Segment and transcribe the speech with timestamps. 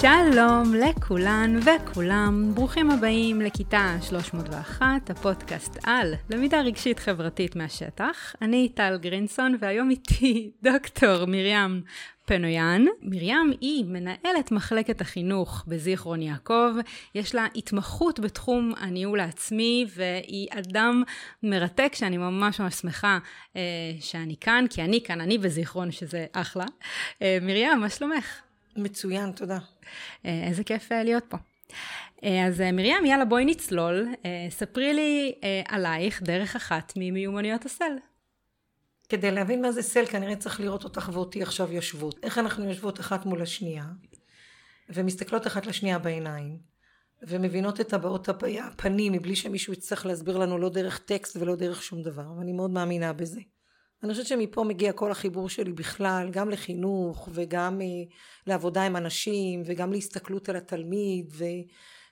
[0.00, 8.34] שלום לכולן וכולם, ברוכים הבאים לכיתה 301, הפודקאסט על למידה רגשית חברתית מהשטח.
[8.42, 11.82] אני טל גרינסון והיום איתי דוקטור מרים
[12.26, 12.84] פנויאן.
[13.02, 16.70] מרים היא מנהלת מחלקת החינוך בזיכרון יעקב,
[17.14, 21.02] יש לה התמחות בתחום הניהול העצמי והיא אדם
[21.42, 23.18] מרתק שאני ממש ממש שמחה
[23.56, 23.60] אה,
[24.00, 26.66] שאני כאן, כי אני כאן, אני בזיכרון שזה אחלה.
[27.22, 28.49] אה, מרים, מה שלומך?
[28.76, 29.58] מצוין, תודה.
[30.26, 31.36] אה, איזה כיף אה, להיות פה.
[32.24, 34.08] אה, אז מרים, יאללה בואי נצלול,
[34.50, 35.34] ספרי לי
[35.68, 37.92] עלייך דרך אחת ממיומנויות הסל.
[39.08, 42.18] כדי להבין מה זה סל כנראה צריך לראות אותך ואותי עכשיו יושבות.
[42.22, 43.84] איך אנחנו יושבות אחת מול השנייה
[44.88, 46.58] ומסתכלות אחת לשנייה בעיניים
[47.22, 52.02] ומבינות את הבעות הפנים מבלי שמישהו יצטרך להסביר לנו לא דרך טקסט ולא דרך שום
[52.02, 53.40] דבר ואני מאוד מאמינה בזה.
[54.02, 58.14] אני חושבת שמפה מגיע כל החיבור שלי בכלל, גם לחינוך וגם uh,
[58.46, 61.32] לעבודה עם אנשים וגם להסתכלות על התלמיד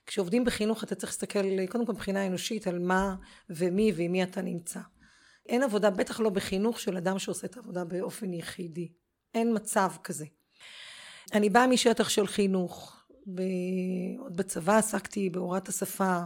[0.05, 3.15] וכשעובדים בחינוך אתה צריך להסתכל קודם כל מבחינה אנושית על מה
[3.49, 4.79] ומי ועם מי אתה נמצא.
[5.49, 8.91] אין עבודה, בטח לא בחינוך של אדם שעושה את העבודה באופן יחידי.
[9.33, 10.25] אין מצב כזה.
[11.33, 13.03] אני באה משטח של חינוך.
[13.35, 13.41] ב...
[14.19, 16.19] עוד בצבא עסקתי בהוראת השפה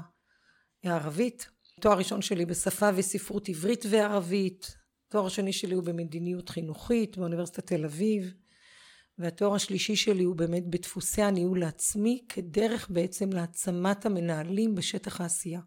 [0.83, 1.49] הערבית.
[1.81, 4.82] תואר ראשון שלי בשפה וספרות עברית וערבית.
[5.13, 8.33] התואר השני שלי הוא במדיניות חינוכית באוניברסיטת תל אביב
[9.17, 15.59] והתואר השלישי שלי הוא באמת בדפוסי הניהול העצמי כדרך בעצם להעצמת המנהלים בשטח העשייה.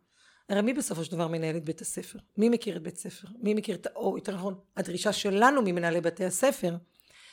[0.48, 2.19] הרי מי בסופו של דבר מנהל את בית הספר?
[2.36, 3.28] מי מכיר את בית הספר?
[3.42, 6.77] מי מכיר את, או יותר נכון, הדרישה שלנו ממנהלי בתי הספר,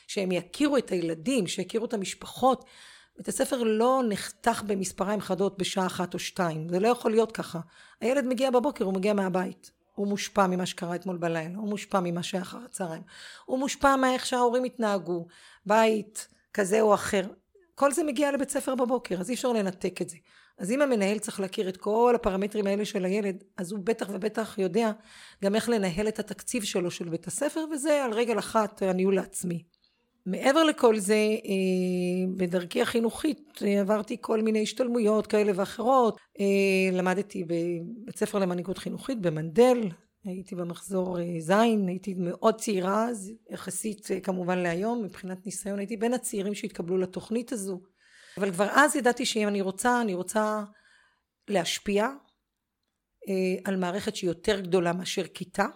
[0.06, 2.64] שהם יכירו את הילדים, שיכירו את המשפחות.
[3.16, 7.60] בית הספר לא נחתך במספריים חדות בשעה אחת או שתיים, זה לא יכול להיות ככה.
[8.00, 9.73] הילד מגיע בבוקר, הוא מגיע מהבית.
[9.94, 13.02] הוא מושפע ממה שקרה אתמול בלילה, הוא מושפע ממה שהיה אחר הצהריים,
[13.44, 15.26] הוא מושפע מאיך שההורים התנהגו,
[15.66, 17.22] בית כזה או אחר,
[17.74, 20.16] כל זה מגיע לבית ספר בבוקר, אז אי אפשר לנתק את זה.
[20.58, 24.58] אז אם המנהל צריך להכיר את כל הפרמטרים האלה של הילד, אז הוא בטח ובטח
[24.58, 24.92] יודע
[25.44, 29.62] גם איך לנהל את התקציב שלו של בית הספר, וזה על רגל אחת הניהול העצמי.
[30.26, 36.16] מעבר לכל זה, אה, בדרכי החינוכית אה, עברתי כל מיני השתלמויות כאלה ואחרות.
[36.40, 39.78] אה, למדתי בבית ספר למנהיגות חינוכית במנדל,
[40.24, 41.50] הייתי במחזור ז',
[41.86, 47.80] הייתי מאוד צעירה, אז יחסית כמובן להיום, מבחינת ניסיון הייתי בין הצעירים שהתקבלו לתוכנית הזו.
[48.38, 50.64] אבל כבר אז ידעתי שאם אני רוצה, אני רוצה
[51.48, 52.08] להשפיע
[53.64, 55.66] על מערכת שהיא יותר גדולה מאשר כיתה.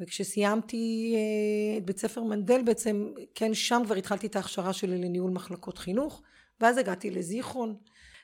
[0.00, 5.30] וכשסיימתי אה, את בית ספר מנדל בעצם, כן שם כבר התחלתי את ההכשרה שלי לניהול
[5.30, 6.22] מחלקות חינוך,
[6.60, 7.76] ואז הגעתי לזיכרון.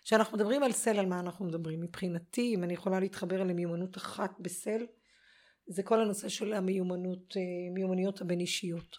[0.05, 1.81] כשאנחנו מדברים על סל, על מה אנחנו מדברים?
[1.81, 4.87] מבחינתי, אם אני יכולה להתחבר למיומנות אחת בסל,
[5.67, 7.43] זה כל הנושא של המיומנות, אה,
[7.75, 8.97] מיומנויות הבין אישיות.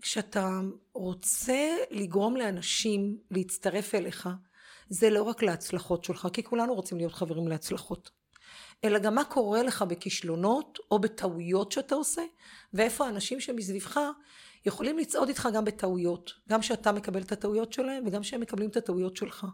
[0.00, 0.60] כשאתה
[0.92, 4.28] רוצה לגרום לאנשים להצטרף אליך,
[4.88, 8.21] זה לא רק להצלחות שלך, כי כולנו רוצים להיות חברים להצלחות.
[8.84, 12.22] אלא גם מה קורה לך בכישלונות או בטעויות שאתה עושה,
[12.74, 14.00] ואיפה האנשים שמסביבך
[14.66, 18.76] יכולים לצעוד איתך גם בטעויות, גם שאתה מקבל את הטעויות שלהם וגם שהם מקבלים את
[18.76, 19.46] הטעויות שלך.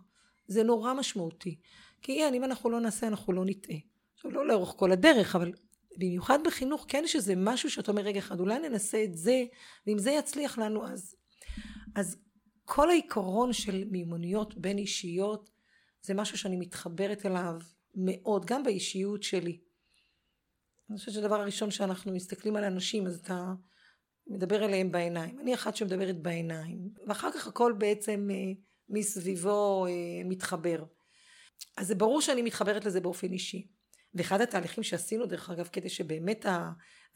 [0.47, 1.59] זה נורא משמעותי.
[2.03, 3.77] כי אין, אם אנחנו לא נעשה, אנחנו לא נטעה.
[4.15, 5.53] עכשיו, לא לאורך כל הדרך, אבל
[5.97, 9.45] במיוחד בחינוך, כן יש איזה משהו שאתה אומר, רגע אחד, אולי ננסה את זה,
[9.87, 11.15] ואם זה יצליח לנו, אז...
[11.95, 12.17] אז
[12.65, 15.51] כל העיקרון של מיומנויות בין אישיות,
[16.03, 17.61] זה משהו שאני מתחברת אליו
[17.95, 19.61] מאוד, גם באישיות שלי.
[20.91, 23.53] אני חושבת שהדבר הראשון שאנחנו מסתכלים על אנשים אז אתה
[24.27, 25.41] מדבר אליהם בעיניים.
[25.41, 28.37] אני אחת שמדברת בעיניים, ואחר כך הכל בעצם אה,
[28.89, 29.93] מסביבו אה,
[30.25, 30.85] מתחבר.
[31.77, 33.67] אז זה ברור שאני מתחברת לזה באופן אישי.
[34.15, 36.47] ואחד התהליכים שעשינו דרך אגב כדי שבאמת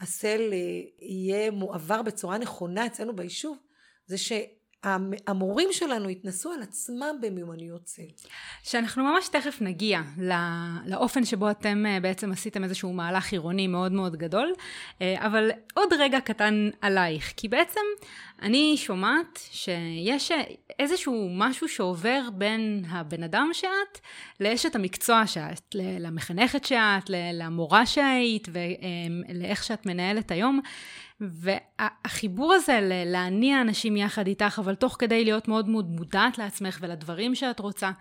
[0.01, 0.57] הסל אה,
[0.99, 3.57] יהיה מועבר בצורה נכונה אצלנו ביישוב
[4.05, 4.17] זה.
[5.27, 8.01] המורים שלנו התנסו על עצמם במיומנויות צל.
[8.63, 10.01] שאנחנו ממש תכף נגיע
[10.85, 14.53] לאופן שבו אתם אה, בעצם עשיתם איזשהו מהלך עירוני מאוד מאוד גדול,
[15.01, 17.81] אה, אבל עוד רגע קטן עלייך, כי בעצם
[18.41, 20.31] אני שומעת שיש
[20.79, 23.99] איזשהו משהו שעובר בין הבן אדם שאת
[24.39, 30.61] לאשת המקצוע שאת, למחנכת שאת, למורה שהיית ולאיך שאת מנהלת היום.
[31.21, 37.35] והחיבור הזה להניע אנשים יחד איתך, אבל תוך כדי להיות מאוד מאוד מודעת לעצמך ולדברים
[37.35, 37.91] שאת רוצה,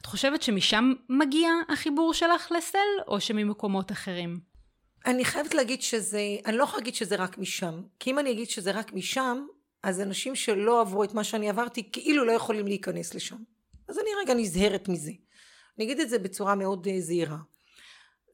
[0.00, 2.78] את חושבת שמשם מגיע החיבור שלך לסל,
[3.08, 4.40] או שממקומות אחרים?
[5.06, 7.82] אני חייבת להגיד שזה, אני לא יכולה להגיד שזה רק משם.
[8.00, 9.46] כי אם אני אגיד שזה רק משם,
[9.82, 13.36] אז אנשים שלא עברו את מה שאני עברתי, כאילו לא יכולים להיכנס לשם.
[13.88, 15.12] אז אני רגע נזהרת מזה.
[15.76, 17.36] אני אגיד את זה בצורה מאוד uh, זהירה.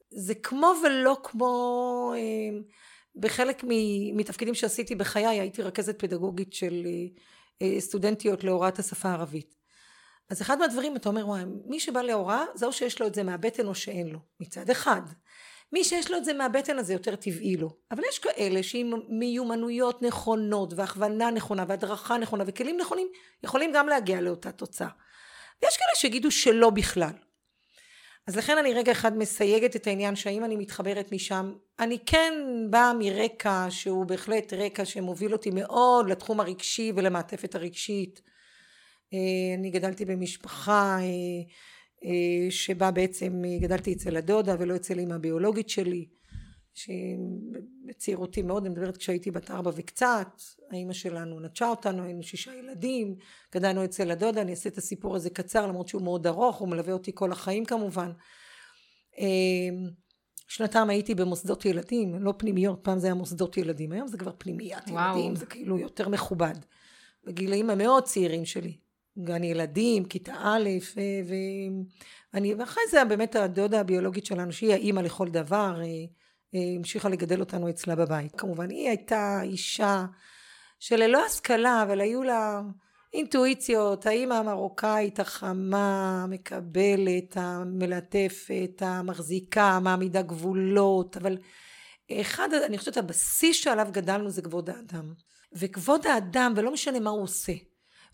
[0.09, 2.13] זה כמו ולא כמו...
[2.15, 2.73] Uh,
[3.15, 3.63] בחלק
[4.13, 6.91] מתפקידים שעשיתי בחיי הייתי רכזת פדגוגית של אה,
[7.61, 9.55] אה, סטודנטיות להוראת השפה הערבית.
[10.29, 13.23] אז אחד מהדברים אתה אומר וואי מי שבא להוראה זה או שיש לו את זה
[13.23, 14.19] מהבטן או שאין לו.
[14.39, 15.01] מצד אחד.
[15.73, 17.69] מי שיש לו את זה מהבטן הזה יותר טבעי לו.
[17.91, 23.07] אבל יש כאלה שעם מיומנויות נכונות והכוונה נכונה והדרכה נכונה וכלים נכונים
[23.43, 24.87] יכולים גם להגיע לאותה תוצאה.
[25.61, 27.13] ויש כאלה שיגידו שלא בכלל
[28.27, 31.53] אז לכן אני רגע אחד מסייגת את העניין שהאם אני מתחברת משם.
[31.79, 32.33] אני כן
[32.69, 38.21] באה מרקע שהוא בהחלט רקע שמוביל אותי מאוד לתחום הרגשי ולמעטפת הרגשית.
[39.13, 41.05] אה, אני גדלתי במשפחה אה,
[42.05, 46.05] אה, שבה בעצם גדלתי אצל הדודה ולא אצל אמא הביולוגית שלי
[46.73, 50.41] שבצעירותי מאוד, אני מדברת כשהייתי בת ארבע וקצת,
[50.71, 53.15] האימא שלנו נטשה אותנו, היינו שישה ילדים,
[53.53, 56.93] גדלנו אצל הדודה, אני אעשה את הסיפור הזה קצר למרות שהוא מאוד ארוך, הוא מלווה
[56.93, 58.11] אותי כל החיים כמובן.
[60.47, 64.89] שנתיים הייתי במוסדות ילדים, לא פנימיות, פעם זה היה מוסדות ילדים, היום זה כבר פנימיית
[64.89, 65.17] וואו.
[65.17, 66.55] ילדים, זה כאילו יותר מכובד.
[67.23, 68.77] בגילאים המאוד צעירים שלי.
[69.19, 70.69] גן ילדים, כיתה א',
[72.33, 75.79] ואני, ואחרי זה באמת הדודה הביולוגית שלנו, שהיא האימא לכל דבר,
[76.53, 78.35] המשיכה לגדל אותנו אצלה בבית.
[78.35, 80.05] כמובן, היא הייתה אישה
[80.79, 82.61] שללא השכלה, אבל היו לה
[83.13, 91.37] אינטואיציות, האימא המרוקאית החמה, מקבלת, המלטפת, המחזיקה, המעמידה גבולות, אבל
[92.11, 95.13] אחד, אני חושבת הבסיס שעליו גדלנו זה כבוד האדם.
[95.53, 97.53] וכבוד האדם, ולא משנה מה הוא עושה,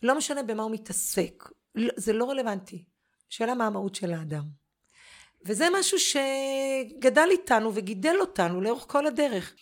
[0.03, 1.43] לא משנה במה הוא מתעסק,
[1.95, 2.85] זה לא רלוונטי.
[3.29, 4.43] שאלה מה המהות של האדם.
[5.45, 9.53] וזה משהו שגדל איתנו וגידל אותנו לאורך כל הדרך.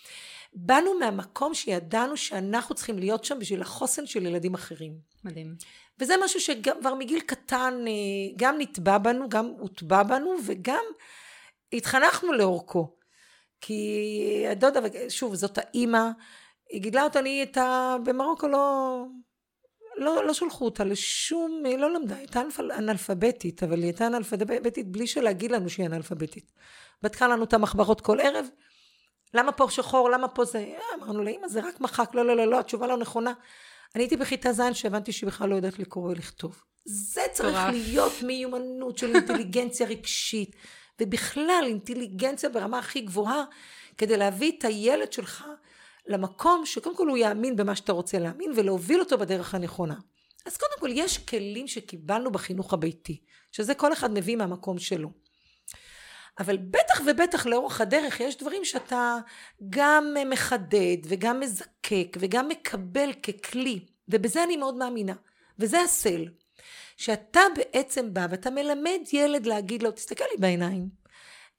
[0.54, 4.94] באנו מהמקום שידענו שאנחנו צריכים להיות שם בשביל החוסן של ילדים אחרים.
[5.24, 5.56] מדהים.
[6.00, 7.92] וזה משהו שכבר מגיל קטן אה,
[8.36, 10.84] גם נטבע בנו, גם הוטבע בנו וגם
[11.74, 12.98] התחנכנו לאורכו.
[13.62, 14.80] כי הדודה,
[15.10, 16.10] שוב, זאת האימא,
[16.70, 19.04] היא גידלה אותה, אני הייתה במרוקו לא...
[19.98, 22.42] לא, לא שלחו אותה לשום, היא לא למדה, היא הייתה
[22.78, 26.52] אנאלפביתית, אבל היא הייתה אנאלפביתית בלי שלהגיד לנו שהיא אנאלפביתית.
[27.04, 28.46] בדקה לנו את המחברות כל ערב,
[29.34, 32.36] למה פה שחור, למה פה זה, אה, אמרנו לה, אמא זה רק מחק, לא, לא,
[32.36, 33.34] לא, לא, התשובה לא נכונה.
[33.96, 36.64] אני הייתי בכיתה ז' שהבנתי שהיא בכלל לא יודעת לקרוא ולכתוב.
[36.86, 40.56] זה צריך להיות מיומנות של אינטליגנציה רגשית,
[41.02, 43.44] ובכלל אינטליגנציה ברמה הכי גבוהה,
[43.98, 45.46] כדי להביא את הילד שלך
[46.08, 49.96] למקום שקודם כל הוא יאמין במה שאתה רוצה להאמין ולהוביל אותו בדרך הנכונה.
[50.46, 53.22] אז קודם כל יש כלים שקיבלנו בחינוך הביתי,
[53.52, 55.10] שזה כל אחד מביא מהמקום שלו.
[56.40, 59.18] אבל בטח ובטח לאורך הדרך יש דברים שאתה
[59.70, 65.14] גם מחדד וגם מזקק וגם מקבל ככלי, ובזה אני מאוד מאמינה,
[65.60, 66.26] וזה הסל.
[66.98, 70.90] שאתה בעצם בא ואתה מלמד ילד להגיד לו, תסתכל לי בעיניים,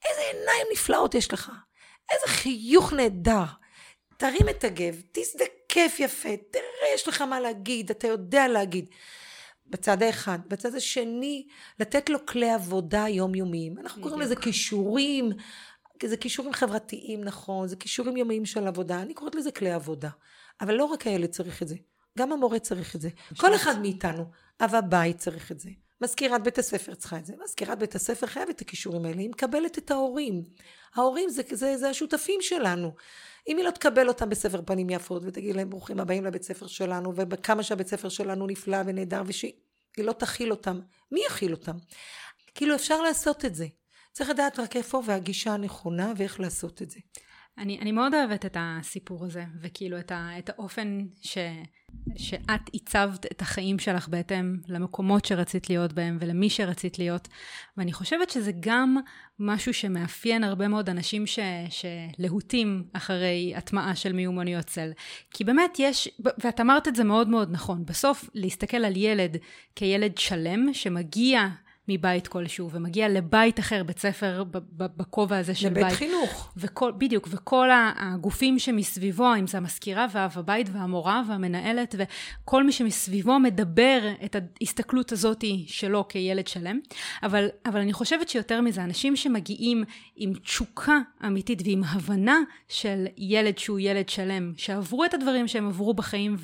[0.09, 1.53] איזה עיניים נפלאות יש לך,
[2.13, 3.45] איזה חיוך נהדר,
[4.19, 8.87] תרים את הגב, תזדקף יפה, תראה יש לך מה להגיד, אתה יודע להגיד.
[9.71, 10.39] בצד האחד.
[10.49, 11.47] בצד השני,
[11.81, 13.79] לתת לו כלי עבודה יומיומיים.
[13.79, 15.31] אנחנו קוראים לזה כישורים,
[16.05, 20.11] זה כישורים חברתיים, נכון, זה כישורים יומיים של עבודה, אני קוראת לזה כלי עבודה.
[20.61, 21.77] אבל לא רק הילד צריך את זה,
[22.19, 23.09] גם המורה צריך את זה.
[23.37, 24.25] כל אחד מאיתנו,
[24.61, 25.71] אב הבית צריך את זה.
[26.01, 27.35] מזכירת בית הספר צריכה את זה.
[27.45, 30.43] מזכירת בית הספר חייבת את הכישורים האלה, היא מקבלת את ההורים.
[30.95, 32.95] ההורים זה, זה, זה השותפים שלנו.
[33.49, 37.15] אם היא לא תקבל אותם בספר פנים יפות ותגיד להם ברוכים הבאים לבית ספר שלנו
[37.17, 39.53] וכמה שהבית ספר שלנו נפלא ונהדר ושהיא
[39.99, 40.81] לא תכיל אותם,
[41.13, 41.77] מי יכיל אותם?
[42.55, 43.67] כאילו אפשר לעשות את זה.
[44.13, 47.01] צריך לדעת רק איפה והגישה הנכונה ואיך לעשות את זה.
[47.59, 51.39] אני, אני מאוד אוהבת את הסיפור הזה, וכאילו את, ה, את האופן ש,
[52.17, 57.29] שאת עיצבת את החיים שלך בהתאם למקומות שרצית להיות בהם ולמי שרצית להיות,
[57.77, 58.97] ואני חושבת שזה גם
[59.39, 61.39] משהו שמאפיין הרבה מאוד אנשים ש,
[61.71, 64.91] שלהוטים אחרי הטמעה של מיומנויות צל.
[65.31, 66.09] כי באמת יש,
[66.45, 69.37] ואת אמרת את זה מאוד מאוד נכון, בסוף להסתכל על ילד
[69.77, 71.49] כילד שלם שמגיע
[71.89, 75.85] מבית כלשהו, ומגיע לבית אחר, בית ספר בכובע הזה של לבית בית.
[75.85, 76.53] לבית חינוך.
[76.57, 83.39] וכל, בדיוק, וכל הגופים שמסביבו, אם זה המזכירה ואב הבית והמורה והמנהלת, וכל מי שמסביבו
[83.39, 86.79] מדבר את ההסתכלות הזאת שלו כילד שלם.
[87.23, 89.85] אבל, אבל אני חושבת שיותר מזה, אנשים שמגיעים
[90.17, 95.95] עם תשוקה אמיתית ועם הבנה של ילד שהוא ילד שלם, שעברו את הדברים שהם עברו
[95.95, 96.37] בחיים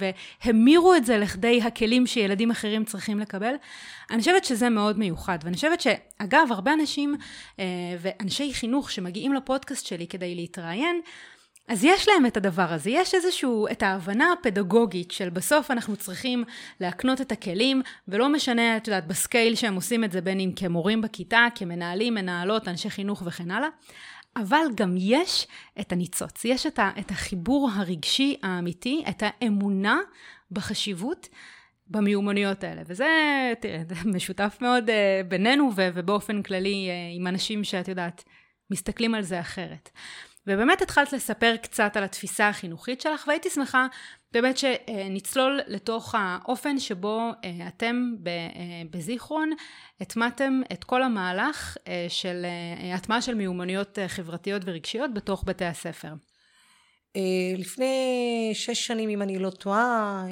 [0.44, 3.54] והמירו את זה לכדי הכלים שילדים אחרים צריכים לקבל,
[4.11, 5.38] אני חושבת שזה מאוד מיוחד.
[5.44, 7.14] ואני חושבת שאגב, הרבה אנשים
[7.58, 7.64] אה,
[8.00, 11.00] ואנשי חינוך שמגיעים לפודקאסט שלי כדי להתראיין,
[11.68, 16.44] אז יש להם את הדבר הזה, יש איזשהו, את ההבנה הפדגוגית של בסוף אנחנו צריכים
[16.80, 21.00] להקנות את הכלים, ולא משנה, את יודעת, בסקייל שהם עושים את זה, בין אם כמורים
[21.00, 23.68] בכיתה, כמנהלים, מנהלות, אנשי חינוך וכן הלאה,
[24.37, 25.46] אבל גם יש
[25.80, 29.99] את הניצוץ, יש את, ה, את החיבור הרגשי האמיתי, את האמונה
[30.50, 31.28] בחשיבות
[31.94, 32.82] במיומנויות האלה.
[32.86, 33.06] וזה,
[33.60, 33.82] תראה,
[34.14, 34.92] משותף מאוד uh,
[35.28, 38.24] בינינו ו- ובאופן כללי uh, עם אנשים שאת יודעת,
[38.70, 39.90] מסתכלים על זה אחרת.
[40.46, 43.86] ובאמת התחלת לספר קצת על התפיסה החינוכית שלך, והייתי שמחה
[44.32, 48.14] באמת שנצלול לתוך האופן שבו uh, אתם
[48.90, 49.50] בזיכרון
[50.00, 51.76] הטמעתם את כל המהלך
[52.08, 52.46] של
[52.94, 56.12] הטמעה של מיומנויות חברתיות ורגשיות בתוך בתי הספר.
[57.58, 60.24] לפני שש שנים, אם אני לא טועה,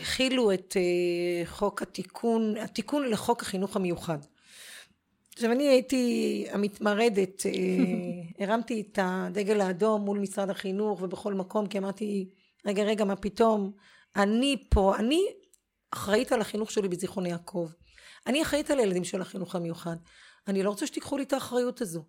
[0.00, 4.18] הכילו את אה, חוק התיקון, התיקון לחוק החינוך המיוחד.
[5.34, 7.52] עכשיו אני הייתי המתמרדת, אה,
[8.44, 12.28] הרמתי את הדגל האדום מול משרד החינוך ובכל מקום כי אמרתי
[12.66, 13.72] רגע רגע מה פתאום
[14.16, 15.26] אני פה, אני
[15.90, 17.68] אחראית על החינוך שלי בזיכרון יעקב,
[18.26, 19.96] אני אחראית על הילדים של החינוך המיוחד,
[20.48, 22.04] אני לא רוצה שתיקחו לי את האחריות הזו.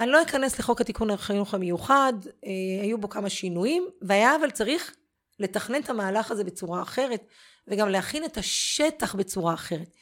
[0.00, 2.12] אני לא אכנס לחוק התיקון לחינוך המיוחד,
[2.44, 4.94] אה, היו בו כמה שינויים והיה אבל צריך
[5.40, 7.26] לתכנן את המהלך הזה בצורה אחרת,
[7.68, 9.96] וגם להכין את השטח בצורה אחרת.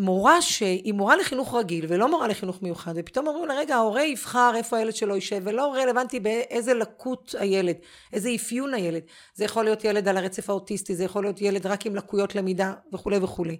[0.00, 4.52] מורה שהיא מורה לחינוך רגיל ולא מורה לחינוך מיוחד ופתאום אומרים לה רגע ההורה יבחר
[4.56, 7.76] איפה הילד שלו יישב ולא רלוונטי באיזה לקות הילד
[8.12, 9.02] איזה אפיון הילד.
[9.34, 12.72] זה יכול להיות ילד על הרצף האוטיסטי זה יכול להיות ילד רק עם לקויות למידה
[12.92, 13.56] וכולי וכולי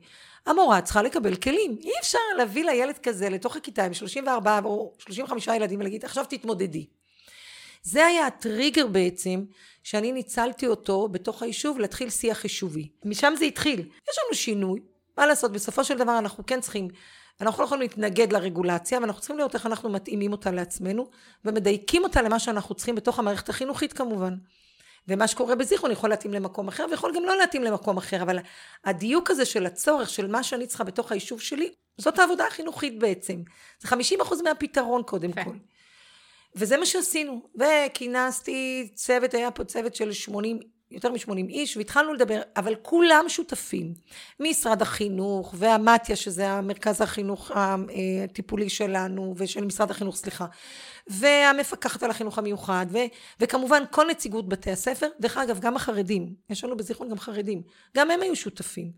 [0.46, 1.76] המורה צריכה לקבל כלים.
[1.82, 6.86] אי אפשר להביא לילד כזה לתוך הכיתה עם 34 או 35 ילדים ולהגיד עכשיו תתמודדי
[7.82, 9.44] זה היה הטריגר בעצם
[9.82, 12.88] שאני ניצלתי אותו בתוך היישוב להתחיל שיח יישובי.
[13.04, 13.78] משם זה התחיל.
[13.80, 14.80] יש לנו שינוי,
[15.18, 16.88] מה לעשות, בסופו של דבר אנחנו כן צריכים,
[17.40, 21.10] אנחנו לא יכולים להתנגד לרגולציה, ואנחנו צריכים לראות איך אנחנו מתאימים אותה לעצמנו,
[21.44, 24.34] ומדייקים אותה למה שאנחנו צריכים בתוך המערכת החינוכית כמובן.
[25.08, 28.38] ומה שקורה בזיכרון יכול להתאים למקום אחר, ויכול גם לא להתאים למקום אחר, אבל
[28.84, 33.42] הדיוק הזה של הצורך של מה שאני צריכה בתוך היישוב שלי, זאת העבודה החינוכית בעצם.
[33.80, 33.94] זה 50%
[34.44, 35.56] מהפתרון קודם כל.
[36.54, 37.42] וזה מה שעשינו.
[37.54, 43.94] וכינסתי צוות, היה פה צוות של 80, יותר מ-80 איש, והתחלנו לדבר, אבל כולם שותפים.
[44.40, 50.46] משרד החינוך, והמתיה, שזה המרכז החינוך הטיפולי שלנו, ושל משרד החינוך, סליחה.
[51.06, 52.98] והמפקחת על החינוך המיוחד, ו,
[53.40, 55.06] וכמובן כל נציגות בתי הספר.
[55.20, 57.62] דרך אגב, גם החרדים, יש לנו בזיכרון גם חרדים,
[57.96, 58.92] גם הם היו שותפים.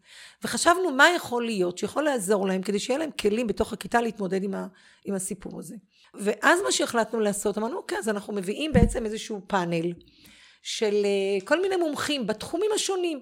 [0.45, 4.55] וחשבנו מה יכול להיות שיכול לעזור להם, כדי שיהיה להם כלים בתוך הכיתה להתמודד עם,
[4.55, 4.67] ה,
[5.05, 5.77] עם הסיפור הזה.
[6.15, 9.93] ואז מה שהחלטנו לעשות, אמרנו, אוקיי, אז אנחנו מביאים בעצם איזשהו פאנל
[10.63, 13.21] של אה, כל מיני מומחים בתחומים השונים.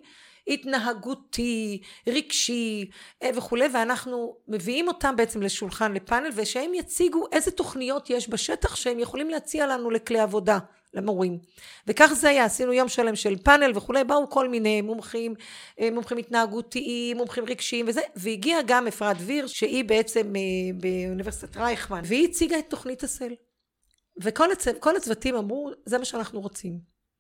[0.49, 2.91] התנהגותי, רגשי
[3.23, 8.99] אה, וכולי, ואנחנו מביאים אותם בעצם לשולחן, לפאנל, ושהם יציגו איזה תוכניות יש בשטח שהם
[8.99, 10.59] יכולים להציע לנו לכלי עבודה.
[10.95, 11.39] למורים.
[11.87, 15.35] וכך זה היה, עשינו יום שלם של פאנל וכולי, באו כל מיני מומחים,
[15.81, 20.41] אה, מומחים התנהגותיים, מומחים רגשיים וזה, והגיעה גם אפרת דביר, שהיא בעצם אה,
[20.81, 23.35] באוניברסיטת רייכמן, והיא הציגה את תוכנית הסל.
[24.23, 26.79] וכל הצו, הצוותים אמרו, זה מה שאנחנו רוצים.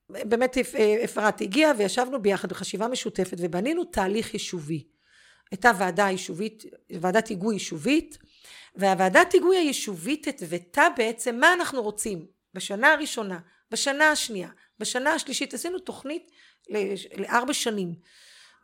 [0.09, 4.85] באמת אה, אפרת הגיעה וישבנו ביחד בחשיבה משותפת ובנינו תהליך יישובי.
[5.51, 6.65] הייתה ועדה יישובית,
[7.01, 8.19] ועדת היגוי יישובית,
[8.77, 13.39] והוועדת היגוי היישובית התוותה בעצם מה אנחנו רוצים בשנה הראשונה,
[13.71, 14.49] בשנה השנייה,
[14.79, 16.31] בשנה השלישית, עשינו תוכנית
[17.17, 17.95] לארבע שנים.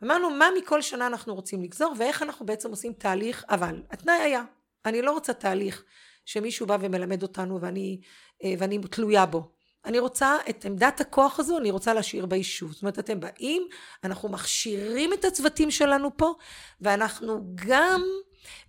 [0.03, 4.43] אמרנו מה מכל שנה אנחנו רוצים לגזור ואיך אנחנו בעצם עושים תהליך, אבל התנאי היה,
[4.85, 5.83] אני לא רוצה תהליך
[6.25, 8.01] שמישהו בא ומלמד אותנו ואני,
[8.43, 9.51] אה, ואני תלויה בו.
[9.85, 12.71] אני רוצה את עמדת הכוח הזו, אני רוצה להשאיר ביישוב.
[12.71, 13.67] זאת אומרת, אתם באים,
[14.03, 16.33] אנחנו מכשירים את הצוותים שלנו פה,
[16.81, 18.03] ואנחנו גם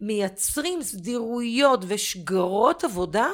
[0.01, 3.31] מייצרים סדירויות ושגרות עבודה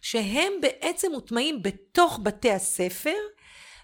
[0.00, 3.16] שהם בעצם מוטמעים בתוך בתי הספר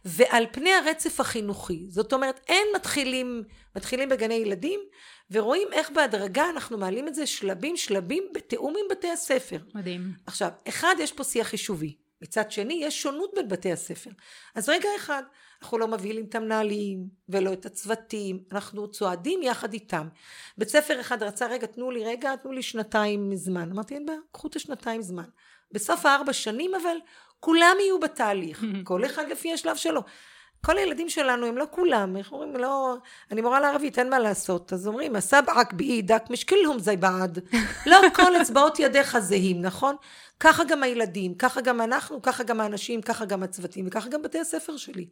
[0.04, 1.86] ועל פני הרצף החינוכי.
[1.88, 3.42] זאת אומרת, אין מתחילים,
[3.76, 4.80] מתחילים בגני ילדים
[5.30, 9.58] ורואים איך בהדרגה אנחנו מעלים את זה שלבים שלבים בתיאום עם בתי הספר.
[9.74, 10.12] מדהים.
[10.26, 11.96] עכשיו, אחד, יש פה שיח יישובי.
[12.22, 14.10] מצד שני, יש שונות בין בתי הספר.
[14.54, 15.22] אז רגע אחד,
[15.62, 20.08] אנחנו לא מבהילים את המנהלים ולא את הצוותים, אנחנו צועדים יחד איתם.
[20.58, 23.70] בית ספר אחד רצה, רגע, תנו לי רגע, תנו לי שנתיים זמן.
[23.70, 25.24] אמרתי, אין בעיה, קחו את השנתיים זמן.
[25.72, 26.96] בסוף הארבע שנים אבל,
[27.40, 30.00] כולם יהיו בתהליך, כל אחד לפי השלב שלו.
[30.64, 32.96] כל הילדים שלנו הם לא כולם, איך אומרים, לא,
[33.30, 34.72] אני מורה לערבית, אין מה לעשות.
[34.72, 37.38] אז אומרים, הסבעק באידק משקילהום זי בעד.
[37.86, 39.96] לא כל אצבעות ידיך זהים, נכון?
[40.40, 44.38] ככה גם הילדים, ככה גם אנחנו, ככה גם האנשים, ככה גם הצוותים, וככה גם בתי
[44.40, 45.06] הספר שלי.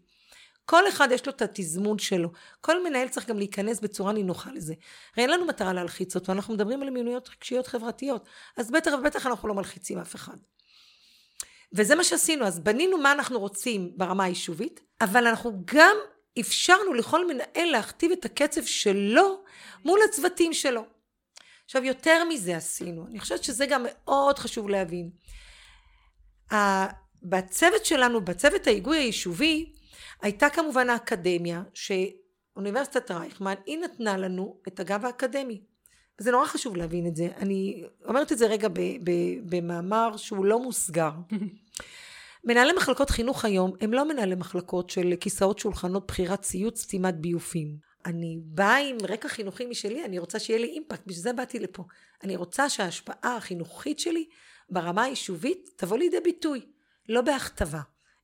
[0.64, 2.28] כל אחד יש לו את התזמון שלו.
[2.60, 4.74] כל מנהל צריך גם להיכנס בצורה נינוחה לזה.
[5.16, 8.28] הרי אין לנו מטרה להלחיץ אותו, אנחנו מדברים על מיוניות רגשיות חברתיות.
[8.56, 10.36] אז בטח ובטח אנחנו לא מלחיצים אף אחד.
[11.72, 15.96] וזה מה שעשינו, אז בנינו מה אנחנו רוצים ברמה היישובית, אבל אנחנו גם
[16.40, 19.42] אפשרנו לכל מנהל להכתיב את הקצב שלו
[19.84, 20.84] מול הצוותים שלו.
[21.64, 25.10] עכשיו יותר מזה עשינו, אני חושבת שזה גם מאוד חשוב להבין.
[27.22, 29.72] בצוות שלנו, בצוות ההיגוי היישובי,
[30.22, 31.62] הייתה כמובן האקדמיה,
[32.56, 35.62] אוניברסיטת רייכמן, היא נתנה לנו את הגב האקדמי.
[36.20, 37.28] וזה נורא חשוב להבין את זה.
[37.36, 39.10] אני אומרת את זה רגע ב, ב,
[39.44, 41.10] במאמר שהוא לא מוסגר.
[42.44, 47.76] מנהלי מחלקות חינוך היום הם לא מנהלי מחלקות של כיסאות שולחנות בחירת ציוץ סתימת ביופים.
[48.06, 51.84] אני באה עם רקע חינוכי משלי, אני רוצה שיהיה לי אימפקט, בשביל זה באתי לפה.
[52.22, 54.24] אני רוצה שההשפעה החינוכית שלי
[54.70, 56.60] ברמה היישובית תבוא לידי ביטוי,
[57.08, 57.80] לא בהכתבה,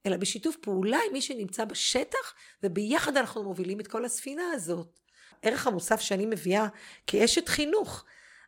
[0.09, 4.99] אלא בשיתוף פעולה עם מי שנמצא בשטח, וביחד אנחנו מובילים את כל הספינה הזאת.
[5.43, 6.67] הערך המוסף שאני מביאה
[7.07, 8.05] כאשת חינוך,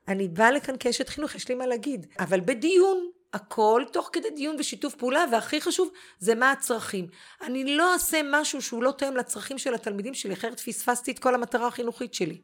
[0.08, 4.56] אני באה לכאן כאשת חינוך, יש לי מה להגיד, אבל בדיון, הכל תוך כדי דיון
[4.58, 7.08] ושיתוף פעולה, והכי חשוב זה מה הצרכים.
[7.42, 11.34] אני לא אעשה משהו שהוא לא תואם לצרכים של התלמידים שלי, אחרת פספסתי את כל
[11.34, 12.40] המטרה החינוכית שלי.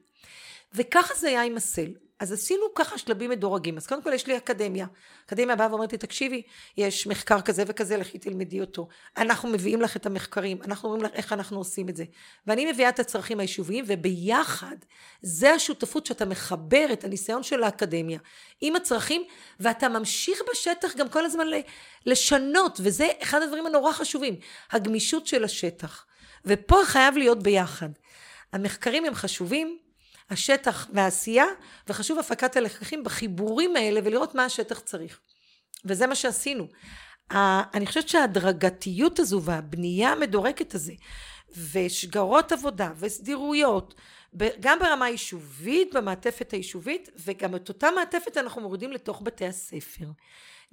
[0.75, 2.06] וככה זה היה עם הסל.
[2.21, 3.77] אז עשינו ככה שלבים מדורגים.
[3.77, 4.87] אז קודם כל יש לי אקדמיה.
[5.27, 6.43] אקדמיה באה ואומרת לי, תקשיבי,
[6.77, 8.89] יש מחקר כזה וכזה, לכי תלמדי אותו.
[9.17, 12.05] אנחנו מביאים לך את המחקרים, אנחנו אומרים לך איך אנחנו עושים את זה.
[12.47, 14.77] ואני מביאה את הצרכים היישוביים, וביחד,
[15.23, 18.19] זה השותפות שאתה מחבר את הניסיון של האקדמיה
[18.61, 19.23] עם הצרכים,
[19.61, 21.47] ואתה ממשיך בשטח גם כל הזמן
[22.07, 24.37] לשנות, וזה אחד הדברים הנורא חשובים,
[24.73, 26.07] הגמישות של השטח.
[26.45, 27.89] ופה חייב להיות ביחד.
[28.53, 29.79] המחקרים הם חשובים,
[30.31, 31.45] השטח והעשייה,
[31.89, 35.21] וחשוב הפקת הלקחים בחיבורים האלה ולראות מה השטח צריך.
[35.85, 36.69] וזה מה שעשינו.
[37.75, 40.93] אני חושבת שההדרגתיות הזו והבנייה המדורקת הזו
[41.73, 43.95] ושגרות עבודה וסדירויות
[44.61, 50.07] גם ברמה היישובית במעטפת היישובית וגם את אותה מעטפת אנחנו מורידים לתוך בתי הספר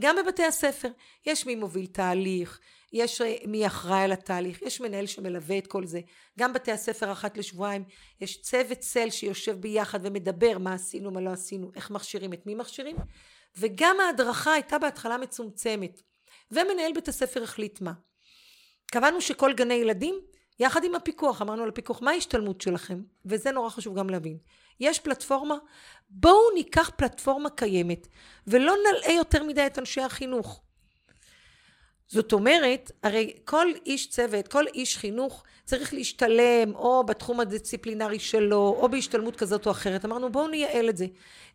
[0.01, 0.89] גם בבתי הספר
[1.25, 2.59] יש מי מוביל תהליך
[2.93, 5.99] יש אה, מי אחראי על התהליך, יש מנהל שמלווה את כל זה.
[6.39, 7.83] גם בתי הספר אחת לשבועיים,
[8.21, 12.55] יש צוות צל שיושב ביחד ומדבר מה עשינו, מה לא עשינו, איך מכשירים, את מי
[12.55, 12.95] מכשירים,
[13.57, 16.01] וגם ההדרכה הייתה בהתחלה מצומצמת,
[16.51, 17.93] ומנהל בית הספר החליט מה.
[18.91, 20.15] קבענו שכל גני ילדים,
[20.59, 23.01] יחד עם הפיקוח, אמרנו לפיקוח, מה ההשתלמות שלכם?
[23.25, 24.37] וזה נורא חשוב גם להבין.
[24.79, 25.55] יש פלטפורמה,
[26.09, 28.07] בואו ניקח פלטפורמה קיימת,
[28.47, 30.63] ולא נלאה יותר מדי את אנשי החינוך.
[32.07, 38.75] זאת אומרת, הרי כל איש צוות, כל איש חינוך צריך להשתלם או בתחום הדיסציפלינרי שלו
[38.79, 40.05] או בהשתלמות כזאת או אחרת.
[40.05, 41.05] אמרנו בואו נייעל את זה.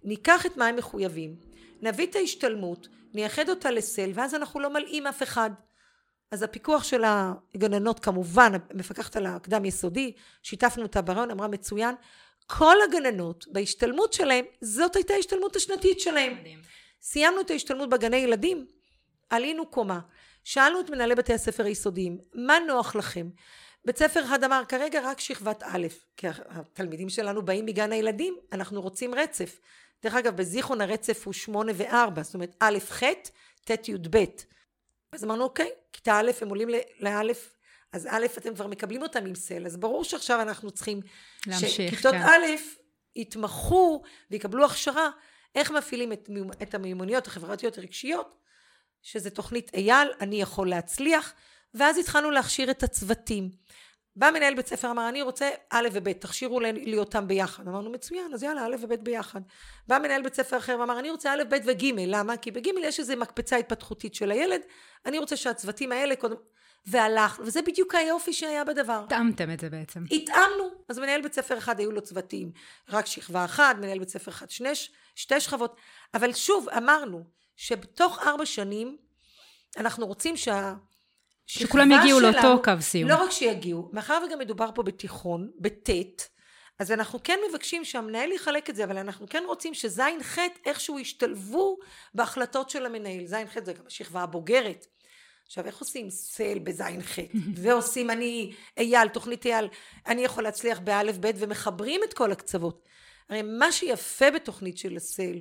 [0.05, 1.37] ניקח את מה הם מחויבים,
[1.83, 5.51] נביא את ההשתלמות, נייחד אותה לסל ואז אנחנו לא מלאים אף אחד.
[6.31, 11.95] אז הפיקוח של הגננות כמובן, המפקחת על הקדם יסודי, שיתפנו אותה ברעיון, אמרה מצוין.
[12.51, 16.37] כל הגננות בהשתלמות שלהם, זאת הייתה ההשתלמות השנתית שלהם.
[16.41, 16.59] מדהים.
[17.03, 18.67] סיימנו את ההשתלמות בגני ילדים,
[19.31, 20.01] עלינו קומה.
[20.45, 23.29] שאלנו את מנהלי בתי הספר היסודיים, מה נוח לכם?
[23.85, 28.81] בית ספר אחד אמר, כרגע רק שכבת א', כי התלמידים שלנו באים מגן הילדים, אנחנו
[28.81, 29.61] רוצים רצף.
[30.03, 33.03] דרך אגב, בזיכרון הרצף הוא שמונה וארבע, זאת אומרת א', ח',
[33.65, 34.25] ט', י', ב'.
[35.13, 36.69] אז אמרנו, אוקיי, כיתה א', הם עולים
[37.01, 37.55] לאלף,
[37.93, 41.01] אז א', אתם כבר מקבלים אותם עם סל, אז ברור שעכשיו אנחנו צריכים...
[41.47, 42.23] להמשיך, שכיתות כן.
[42.23, 42.47] א',
[43.17, 45.11] יתמחו ויקבלו הכשרה
[45.55, 46.29] איך מפעילים את,
[46.63, 48.39] את המיומנויות החברתיות הרגשיות
[49.03, 51.35] שזה תוכנית אייל, אני יכול להצליח,
[51.75, 53.51] ואז התחלנו להכשיר את הצוותים.
[54.17, 58.35] בא מנהל בית ספר אמר אני רוצה א' וב' תכשירו לי אותם ביחד אמרנו מצוין
[58.35, 59.41] אז יאללה א' וב' ביחד
[59.87, 63.01] בא מנהל בית ספר אחר ואמר אני רוצה א' ב' וג' למה כי בג' יש
[63.01, 64.61] איזה מקפצה התפתחותית של הילד
[65.07, 66.37] אני רוצה שהצוותים האלה קודם
[66.87, 71.59] והלך וזה בדיוק היופי שהיה בדבר התאמתם את זה בעצם התאמנו אז מנהל בית ספר
[71.59, 72.53] אחד היו לו צוותים
[72.89, 74.73] רק שכבה אחת מנהל בית ספר אחד שני,
[75.15, 75.77] שתי שכבות
[76.15, 77.25] אבל שוב אמרנו
[77.57, 78.97] שבתוך ארבע שנים
[79.77, 80.75] אנחנו רוצים שה...
[81.47, 83.11] שכולם יגיעו שלנו, לאותו קו סיום.
[83.11, 85.91] לא רק שיגיעו, מאחר וגם מדובר פה בתיכון, בט',
[86.79, 90.99] אז אנחנו כן מבקשים שהמנהל יחלק את זה, אבל אנחנו כן רוצים שזין ח' איכשהו
[90.99, 91.79] ישתלבו
[92.15, 93.27] בהחלטות של המנהל.
[93.27, 94.87] זין ח' זה גם השכבה הבוגרת.
[95.49, 97.19] עכשיו איך עושים סל בזין ח'
[97.55, 99.69] ועושים אני אייל, תוכנית אייל,
[100.07, 102.89] אני יכול להצליח באלף ב' ומחברים את כל הקצוות.
[103.29, 105.41] הרי מה שיפה בתוכנית של הסל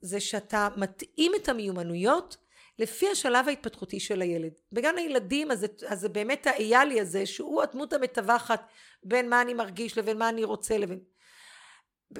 [0.00, 2.36] זה שאתה מתאים את המיומנויות
[2.78, 4.52] לפי השלב ההתפתחותי של הילד.
[4.72, 8.60] בגן הילדים אז, אז זה באמת האיילי הזה שהוא הדמות המתווכת
[9.02, 11.00] בין מה אני מרגיש לבין מה אני רוצה לבין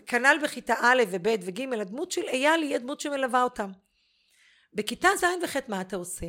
[0.06, 3.70] כנ"ל בכיתה א' וב' וג' הדמות של אייל היא הדמות שמלווה אותם.
[4.74, 6.26] בכיתה ז' וח' מה אתה עושה?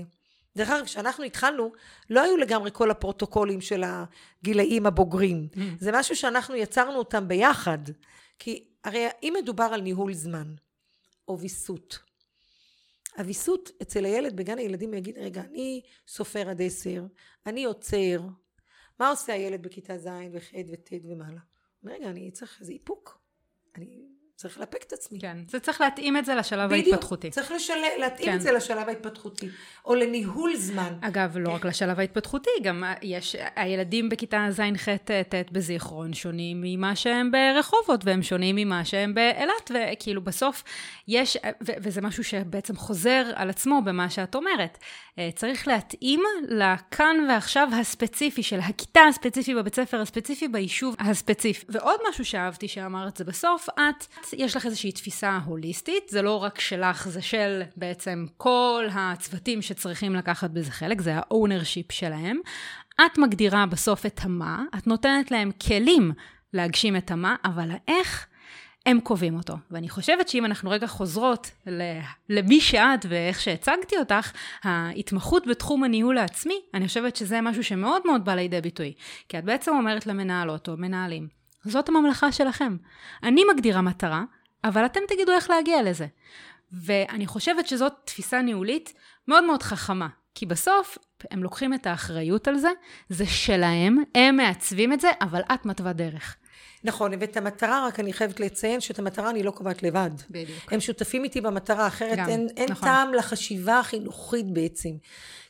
[0.58, 1.72] דרך אגב כשאנחנו התחלנו
[2.10, 5.60] לא היו לגמרי כל הפרוטוקולים של הגילאים הבוגרים mm.
[5.80, 7.78] זה משהו שאנחנו יצרנו אותם ביחד
[8.40, 10.56] כי הרי אם מדובר על ניהול זמן
[11.28, 12.00] או ויסות.
[13.18, 17.06] הוויסות אצל הילד בגן הילדים יגיד, רגע, אני סופר עד עשר,
[17.46, 18.22] אני עוצר.
[19.00, 21.40] מה עושה הילד בכיתה ז' וח' וט' ומעלה?
[21.86, 23.22] רגע, אני צריך איזה איפוק.
[23.76, 25.20] אני צריך לאפק את עצמי.
[25.20, 27.30] כן, זה צריך להתאים את זה לשלב בדיוק, ההתפתחותי.
[27.30, 27.74] צריך לשל...
[28.00, 28.36] להתאים כן.
[28.36, 29.50] את זה לשלב ההתפתחותי,
[29.86, 30.94] או לניהול זמן.
[31.02, 34.90] אגב, לא רק לשלב ההתפתחותי, גם יש, הילדים בכיתה ז'-ח'
[35.30, 40.64] ט' בזיכרון שונים ממה שהם ברחובות, והם שונים ממה שהם באילת, וכאילו בסוף
[41.08, 44.78] יש, ו- וזה משהו שבעצם חוזר על עצמו במה שאת אומרת.
[45.20, 51.66] אה, צריך להתאים לכאן ועכשיו הספציפי של הכיתה הספציפי בבית ספר הספציפי ביישוב הספציפי.
[51.70, 56.60] ועוד משהו שאהבתי שאמרת זה בסוף, את, יש לך איזושהי תפיסה הוליסטית, זה לא רק
[56.60, 62.38] שלך, זה של בעצם כל הצוותים שצריכים לקחת בזה חלק, זה ה-ownership שלהם.
[63.06, 66.12] את מגדירה בסוף את המה, את נותנת להם כלים
[66.54, 68.28] להגשים את המה, אבל האיך
[68.86, 69.54] הם קובעים אותו.
[69.72, 71.52] ואני חושבת שאם אנחנו רגע חוזרות
[72.30, 74.32] למי שאת ואיך שהצגתי אותך,
[74.64, 78.94] ההתמחות בתחום הניהול העצמי, אני חושבת שזה משהו שמאוד מאוד בא לידי ביטוי.
[79.30, 82.78] כי את בעצם אומרת למנהלות או מנהלים, זאת הממלכה שלכם.
[83.24, 84.24] אני מגדירה מטרה,
[84.64, 86.08] אבל אתם תגידו איך להגיע לזה.
[86.72, 88.94] ואני חושבת שזאת תפיסה ניהולית
[89.28, 90.08] מאוד מאוד חכמה.
[90.36, 90.98] כי בסוף
[91.32, 92.70] הם לוקחים את האחריות על זה,
[93.10, 96.36] זה שלהם, הם מעצבים את זה, אבל את מתווה דרך.
[96.84, 100.10] נכון, ואת המטרה, רק אני חייבת לציין שאת המטרה אני לא קובעת לבד.
[100.30, 100.74] בדיוק.
[100.74, 102.90] הם שותפים איתי במטרה, אחרת גם, אין, אין נכון.
[102.90, 104.90] טעם לחשיבה החינוכית בעצם.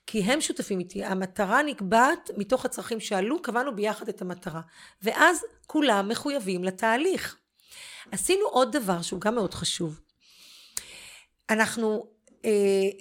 [0.08, 4.62] כי הם שותפים איתי, המטרה נקבעת מתוך הצרכים שעלו, קבענו ביחד את המטרה.
[5.02, 7.38] ואז כולם מחויבים לתהליך.
[8.12, 9.99] עשינו עוד דבר שהוא גם מאוד חשוב.
[11.49, 12.08] אנחנו
[12.45, 12.52] אה,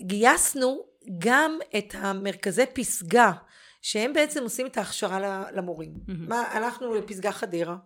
[0.01, 0.83] גייסנו
[1.19, 3.33] גם את המרכזי פסגה,
[3.83, 5.95] שהם בעצם עושים את ההכשרה למורים.
[5.95, 6.13] Mm-hmm.
[6.29, 7.77] מה, הלכנו לפסגה חדרה,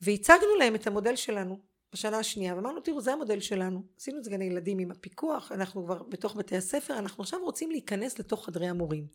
[0.00, 1.58] והצגנו להם את המודל שלנו
[1.92, 3.82] בשנה השנייה, ואמרנו, תראו, זה המודל שלנו.
[3.98, 7.70] עשינו את זה גני ילדים עם הפיקוח, אנחנו כבר בתוך בתי הספר, אנחנו עכשיו רוצים
[7.70, 9.06] להיכנס לתוך חדרי המורים.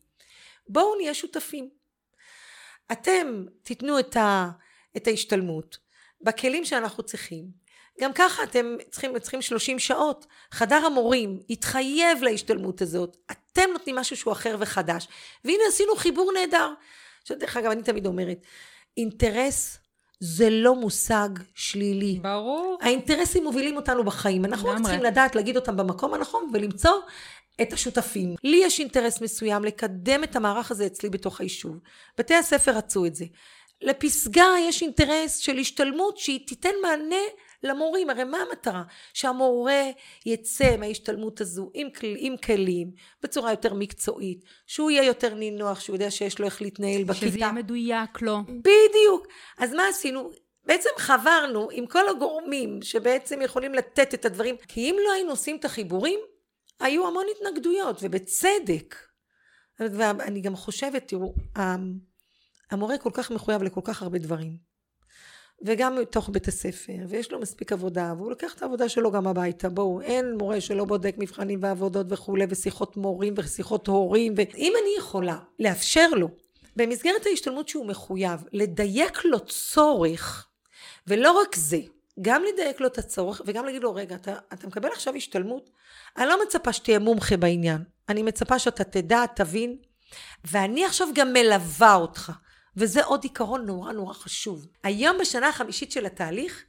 [0.68, 1.70] בואו נהיה שותפים.
[2.92, 4.50] אתם תיתנו את, ה,
[4.96, 5.78] את ההשתלמות
[6.20, 7.64] בכלים שאנחנו צריכים.
[8.00, 10.26] גם ככה אתם צריכים, צריכים 30 שעות.
[10.50, 13.16] חדר המורים התחייב להשתלמות הזאת.
[13.30, 15.08] אתם נותנים משהו שהוא אחר וחדש.
[15.44, 16.72] והנה עשינו חיבור נהדר.
[17.22, 18.38] עכשיו, דרך אגב, אני תמיד אומרת,
[18.96, 19.78] אינטרס
[20.20, 22.18] זה לא מושג שלילי.
[22.22, 22.78] ברור.
[22.80, 24.44] האינטרסים מובילים אותנו בחיים.
[24.44, 24.82] אנחנו רק.
[24.82, 27.00] צריכים לדעת להגיד אותם במקום הנכון ולמצוא
[27.62, 28.34] את השותפים.
[28.44, 31.78] לי יש אינטרס מסוים לקדם את המערך הזה אצלי בתוך היישוב.
[32.18, 33.24] בתי הספר רצו את זה.
[33.82, 37.16] לפסגה יש אינטרס של השתלמות שהיא תיתן מענה
[37.64, 38.10] למורים.
[38.10, 38.82] הרי מה המטרה?
[39.14, 39.82] שהמורה
[40.26, 42.90] יצא מההשתלמות הזו עם, כל- עם כלים,
[43.22, 47.26] בצורה יותר מקצועית, שהוא יהיה יותר נינוח, שהוא יודע שיש לו איך להתנהל בכיתה.
[47.26, 48.38] שזה יהיה מדויק לו.
[48.48, 49.26] בדיוק.
[49.58, 50.30] אז מה עשינו?
[50.66, 55.56] בעצם חברנו עם כל הגורמים שבעצם יכולים לתת את הדברים, כי אם לא היינו עושים
[55.56, 56.20] את החיבורים,
[56.80, 58.94] היו המון התנגדויות, ובצדק.
[59.80, 61.98] ואני גם חושבת, תראו, המ-
[62.70, 64.73] המורה כל כך מחויב לכל כך הרבה דברים.
[65.62, 69.68] וגם מתוך בית הספר, ויש לו מספיק עבודה, והוא לוקח את העבודה שלו גם הביתה.
[69.68, 75.38] בואו, אין מורה שלא בודק מבחנים ועבודות וכולי, ושיחות מורים ושיחות הורים, ואם אני יכולה
[75.58, 76.28] לאפשר לו,
[76.76, 80.48] במסגרת ההשתלמות שהוא מחויב, לדייק לו צורך,
[81.06, 81.80] ולא רק זה,
[82.22, 85.70] גם לדייק לו את הצורך, וגם להגיד לו, רגע, אתה, אתה מקבל עכשיו השתלמות?
[86.16, 87.84] אני לא מצפה שתהיה מומחה בעניין.
[88.08, 89.76] אני מצפה שאתה תדע, תבין,
[90.44, 92.32] ואני עכשיו גם מלווה אותך.
[92.76, 94.66] וזה עוד עיקרון נורא נורא חשוב.
[94.82, 96.64] היום בשנה החמישית של התהליך,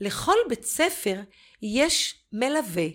[0.00, 1.20] לכל בית ספר
[1.62, 2.86] יש מלווה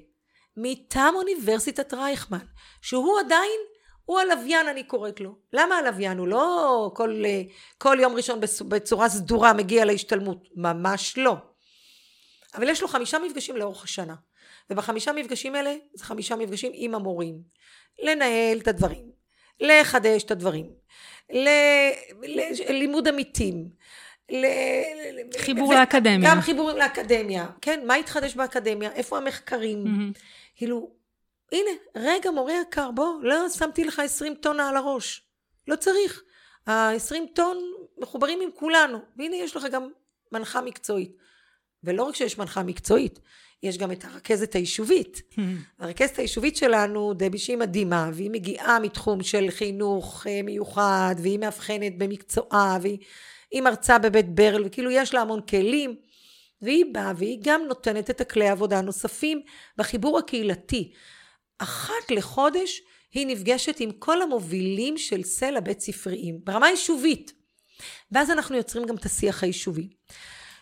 [0.57, 2.45] מטעם אוניברסיטת רייכמן,
[2.81, 3.59] שהוא עדיין,
[4.05, 5.35] הוא הלוויין אני קוראת לו.
[5.53, 6.17] למה הלוויין?
[6.17, 7.23] הוא לא כל,
[7.77, 10.47] כל יום ראשון בצ- בצורה סדורה מגיע להשתלמות.
[10.55, 11.35] ממש לא.
[12.55, 14.15] אבל יש לו חמישה מפגשים לאורך השנה.
[14.69, 17.41] ובחמישה מפגשים האלה, זה חמישה מפגשים עם המורים.
[18.03, 19.11] לנהל את הדברים,
[19.59, 20.69] לחדש את הדברים,
[21.29, 23.69] ללימוד עמיתים,
[24.31, 24.45] ל...
[25.37, 26.29] חיבור ו- לאקדמיה.
[26.29, 27.87] גם חיבורים לאקדמיה, כן?
[27.87, 28.91] מה התחדש באקדמיה?
[28.91, 29.83] איפה המחקרים?
[29.83, 30.11] מהמם.
[30.55, 30.91] כאילו,
[31.51, 35.21] הנה, רגע, מורה יקר, בוא, לא שמתי לך 20 טונה על הראש.
[35.67, 36.23] לא צריך.
[36.67, 37.57] ה-20 טון
[37.97, 38.99] מחוברים עם כולנו.
[39.17, 39.89] והנה, יש לך גם
[40.31, 41.11] מנחה מקצועית.
[41.83, 43.19] ולא רק שיש מנחה מקצועית,
[43.65, 45.21] יש גם את הרכזת היישובית.
[45.79, 51.97] הרכזת היישובית שלנו, דבי, שהיא מדהימה, והיא מגיעה מתחום של חינוך אה, מיוחד, והיא מאבחנת
[51.97, 52.97] במקצועה, והיא
[53.51, 55.95] היא מרצה בבית ברל, וכאילו יש לה המון כלים,
[56.61, 59.41] והיא באה והיא גם נותנת את הכלי העבודה הנוספים
[59.77, 60.93] בחיבור הקהילתי.
[61.57, 62.81] אחת לחודש
[63.13, 67.33] היא נפגשת עם כל המובילים של סלע בית ספריים, ברמה יישובית.
[68.11, 69.89] ואז אנחנו יוצרים גם את השיח היישובי.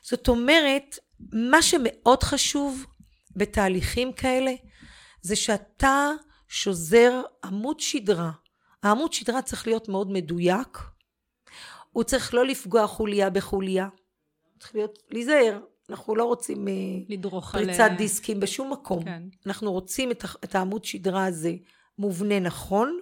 [0.02, 1.00] זאת אומרת,
[1.34, 2.86] מה שמאוד חשוב
[3.36, 4.52] בתהליכים כאלה,
[5.22, 6.10] זה שאתה
[6.48, 8.32] שוזר עמוד שדרה.
[8.84, 10.78] העמוד שדרה צריך להיות מאוד מדויק,
[11.92, 13.88] הוא צריך לא לפגוע חוליה בחוליה,
[14.60, 16.74] צריך להיות, להיזהר, אנחנו לא רוצים אה,
[17.10, 17.66] לדרוך על...
[17.66, 19.04] פריצת דיסקים בשום מקום.
[19.04, 19.24] כן.
[19.46, 21.54] אנחנו רוצים את, את העמוד שדרה הזה
[21.98, 23.00] מובנה נכון,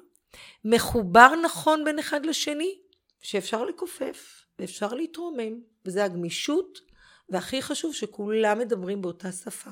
[0.66, 2.78] מחובר נכון בין אחד לשני,
[3.22, 6.80] שאפשר לכופף ואפשר להתרומם, וזה הגמישות,
[7.30, 9.70] והכי חשוב שכולם מדברים באותה שפה.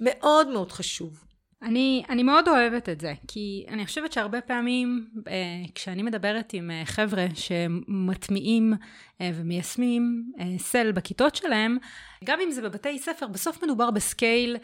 [0.00, 1.26] מאוד מאוד חשוב.
[1.62, 5.32] אני, אני מאוד אוהבת את זה, כי אני חושבת שהרבה פעמים אה,
[5.74, 8.72] כשאני מדברת עם אה, חבר'ה שמטמיעים
[9.20, 11.78] אה, ומיישמים אה, סל בכיתות שלהם,
[12.24, 14.56] גם אם זה בבתי ספר, בסוף מדובר בסקייל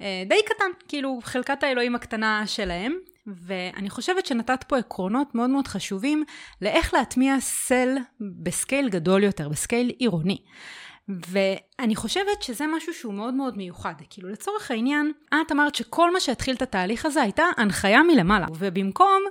[0.00, 2.94] אה, די קטן, כאילו חלקת האלוהים הקטנה שלהם,
[3.26, 6.24] ואני חושבת שנתת פה עקרונות מאוד מאוד חשובים
[6.62, 7.96] לאיך להטמיע סל
[8.42, 10.38] בסקייל גדול יותר, בסקייל עירוני.
[11.28, 13.94] ואני חושבת שזה משהו שהוא מאוד מאוד מיוחד.
[14.10, 19.22] כאילו לצורך העניין, את אמרת שכל מה שהתחיל את התהליך הזה הייתה הנחיה מלמעלה, ובמקום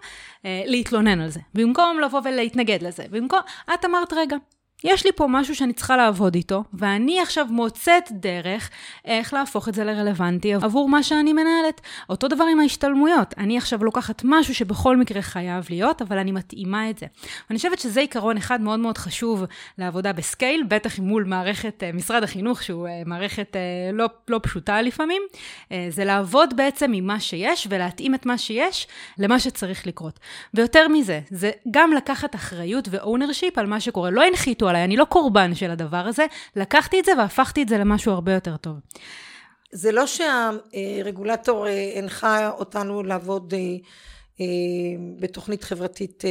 [0.45, 3.39] אה, להתלונן על זה, במקום לבוא ולהתנגד לזה, במקום,
[3.73, 4.37] את אמרת רגע,
[4.83, 8.69] יש לי פה משהו שאני צריכה לעבוד איתו, ואני עכשיו מוצאת דרך
[9.05, 11.81] איך להפוך את זה לרלוונטי עבור מה שאני מנהלת.
[12.09, 13.33] אותו דבר עם ההשתלמויות.
[13.37, 17.05] אני עכשיו לוקחת משהו שבכל מקרה חייב להיות, אבל אני מתאימה את זה.
[17.49, 19.43] אני חושבת שזה עיקרון אחד מאוד מאוד חשוב
[19.77, 24.81] לעבודה בסקייל, בטח מול מערכת אה, משרד החינוך, שהוא אה, מערכת אה, לא, לא פשוטה
[24.81, 25.21] לפעמים.
[25.89, 28.87] זה לעבוד בעצם עם מה שיש ולהתאים את מה שיש
[29.17, 30.19] למה שצריך לקרות.
[30.53, 34.09] ויותר מזה, זה גם לקחת אחריות ו-ownership על מה שקורה.
[34.09, 37.77] לא הנחיתו עליי, אני לא קורבן של הדבר הזה, לקחתי את זה והפכתי את זה
[37.77, 38.75] למשהו הרבה יותר טוב.
[39.71, 43.59] זה לא שהרגולטור אה, הנחה אותנו לעבוד אה,
[44.41, 44.45] אה,
[45.19, 46.23] בתוכנית חברתית,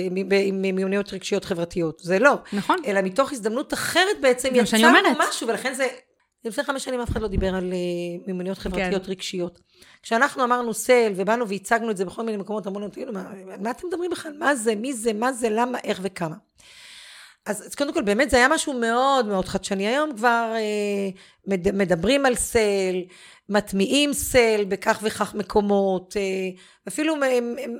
[0.44, 2.34] עם מיומנויות רגשיות חברתיות, זה לא.
[2.52, 2.76] נכון.
[2.86, 5.86] אלא מתוך הזדמנות אחרת בעצם יצרנו משהו, ולכן זה,
[6.44, 7.72] לפני חמש שנים אף אחד לא דיבר על
[8.26, 9.10] מיומנויות חברתיות כן.
[9.10, 9.60] רגשיות.
[10.02, 13.24] כשאנחנו אמרנו סל, ובאנו והצגנו את זה בכל מיני מקומות, אמרו לנו, מה,
[13.60, 14.32] מה אתם מדברים בכלל?
[14.38, 16.36] מה זה, מי זה, מה זה, למה, איך וכמה.
[17.48, 19.86] אז, אז קודם כל באמת זה היה משהו מאוד מאוד חדשני.
[19.86, 21.10] היום כבר אה,
[21.46, 22.94] מד, מדברים על סל,
[23.48, 26.22] מטמיעים סל בכך וכך מקומות, אה,
[26.88, 27.76] אפילו הם, הם,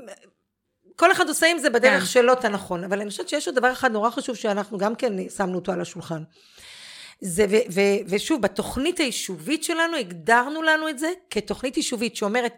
[0.97, 2.07] כל אחד עושה עם זה בדרך כן.
[2.07, 5.29] שלו את הנכון, אבל אני חושבת שיש עוד דבר אחד נורא חשוב שאנחנו גם כן
[5.29, 6.23] שמנו אותו על השולחן.
[7.21, 12.53] זה, ו, ו, ושוב, בתוכנית היישובית שלנו הגדרנו לנו את זה כתוכנית יישובית שאומרת,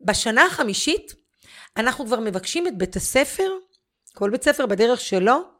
[0.00, 1.14] בשנה החמישית
[1.76, 3.50] אנחנו כבר מבקשים את בית הספר,
[4.14, 5.51] כל בית ספר בדרך שלו,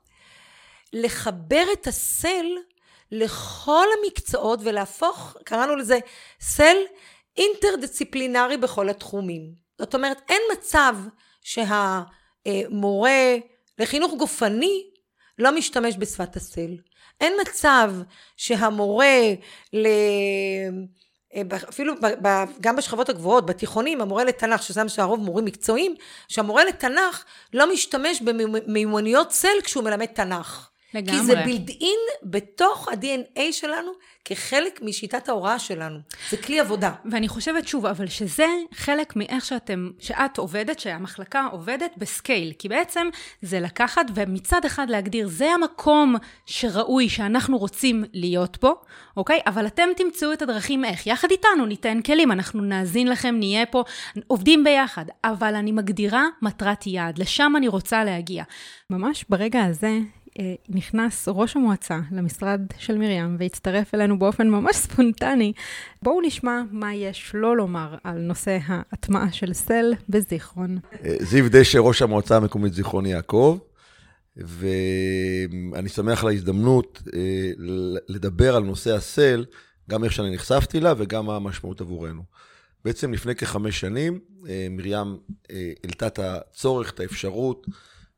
[0.93, 2.47] לחבר את הסל
[3.13, 5.99] לכל המקצועות ולהפוך, קראנו לזה
[6.41, 6.77] סל
[7.37, 9.53] אינטרדיסציפלינרי בכל התחומים.
[9.79, 10.97] זאת אומרת, אין מצב
[11.41, 13.37] שהמורה
[13.79, 14.87] לחינוך גופני
[15.39, 16.77] לא משתמש בשפת הסל.
[17.21, 17.93] אין מצב
[18.37, 19.17] שהמורה
[19.73, 19.87] ל...
[21.69, 21.95] אפילו
[22.61, 25.95] גם בשכבות הגבוהות, בתיכונים, המורה לתנ"ך, שזה מה שהרוב מורים מקצועיים,
[26.29, 28.23] שהמורה לתנ"ך לא משתמש
[28.67, 30.72] במיומנויות סל כשהוא מלמד תנ"ך.
[30.95, 31.19] לגמרי.
[31.19, 33.93] כי זה בילד אין בתוך ה-DNA שלנו
[34.25, 35.99] כחלק משיטת ההוראה שלנו.
[36.31, 36.93] זה כלי עבודה.
[37.11, 42.53] ואני חושבת שוב, אבל שזה חלק מאיך שאתם, שאת עובדת, שהמחלקה עובדת בסקייל.
[42.59, 43.09] כי בעצם
[43.43, 48.75] זה לקחת ומצד אחד להגדיר, זה המקום שראוי שאנחנו רוצים להיות בו,
[49.17, 49.41] אוקיי?
[49.47, 51.07] אבל אתם תמצאו את הדרכים איך.
[51.07, 53.85] יחד איתנו ניתן כלים, אנחנו נאזין לכם, נהיה פה,
[54.27, 55.05] עובדים ביחד.
[55.25, 58.45] אבל אני מגדירה מטרת יעד, לשם אני רוצה להגיע.
[58.91, 59.99] ממש ברגע הזה
[60.69, 65.53] נכנס ראש המועצה למשרד של מרים והצטרף אלינו באופן ממש ספונטני.
[66.03, 70.79] בואו נשמע מה יש לו לומר על נושא ההטמעה של סל בזיכרון.
[71.05, 73.59] אה, זיו דשא, ראש המועצה המקומית זיכרון יעקב,
[74.37, 77.51] ואני שמח על ההזדמנות אה,
[78.09, 79.45] לדבר על נושא הסל,
[79.91, 82.23] גם איך שאני נחשפתי לה וגם מה המשמעות עבורנו.
[82.85, 84.19] בעצם לפני כחמש שנים,
[84.71, 85.17] מרים
[85.85, 87.67] העלתה את הצורך, את האפשרות,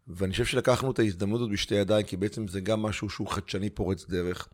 [0.08, 3.70] ואני חושב שלקחנו את ההזדמנות הזאת בשתי ידיים, כי בעצם זה גם משהו שהוא חדשני
[3.70, 4.48] פורץ דרך.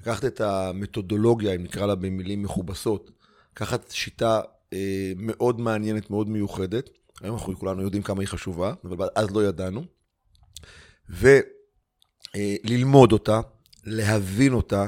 [0.00, 3.10] לקחת את המתודולוגיה, אם נקרא לה במילים מכובסות,
[3.52, 4.40] לקחת שיטה
[4.72, 9.44] אה, מאוד מעניינת, מאוד מיוחדת, היום אנחנו כולנו יודעים כמה היא חשובה, אבל אז לא
[9.44, 9.84] ידענו,
[11.08, 13.40] וללמוד אה, אותה,
[13.84, 14.86] להבין אותה,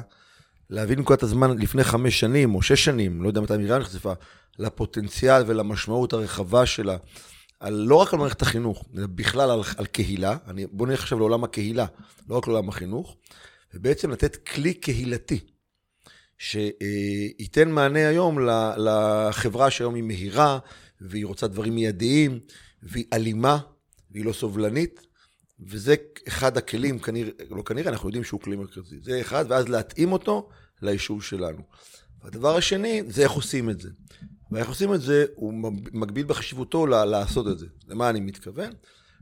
[0.71, 4.13] להבין נקודת הזמן לפני חמש שנים או שש שנים, לא יודע מתי מרים נחשפה,
[4.59, 6.97] לפוטנציאל ולמשמעות הרחבה שלה.
[7.65, 10.37] על, לא רק על מערכת החינוך, אלא בכלל על, על קהילה.
[10.47, 11.87] אני, בוא נלך עכשיו לעולם הקהילה,
[12.29, 13.17] לא רק לעולם החינוך,
[13.75, 15.41] ובעצם לתת כלי קהילתי,
[16.39, 18.39] שייתן מענה היום
[18.77, 20.59] לחברה שהיום היא מהירה,
[21.01, 22.41] והיא רוצה דברים מיידיים,
[22.83, 23.59] והיא אלימה,
[24.11, 25.07] והיא לא סובלנית,
[25.61, 25.95] וזה
[26.29, 28.97] אחד הכלים, כנראה, לא כנראה, אנחנו יודעים שהוא כלי מרכזי.
[29.03, 30.49] זה אחד, ואז להתאים אותו
[30.83, 31.63] ליישוב שלנו.
[32.23, 33.89] והדבר השני, זה איך עושים את זה.
[34.55, 35.55] ואיך עושים את זה, הוא
[35.93, 37.67] מגביל בחשיבותו לעשות את זה.
[37.89, 38.73] למה אני מתכוון?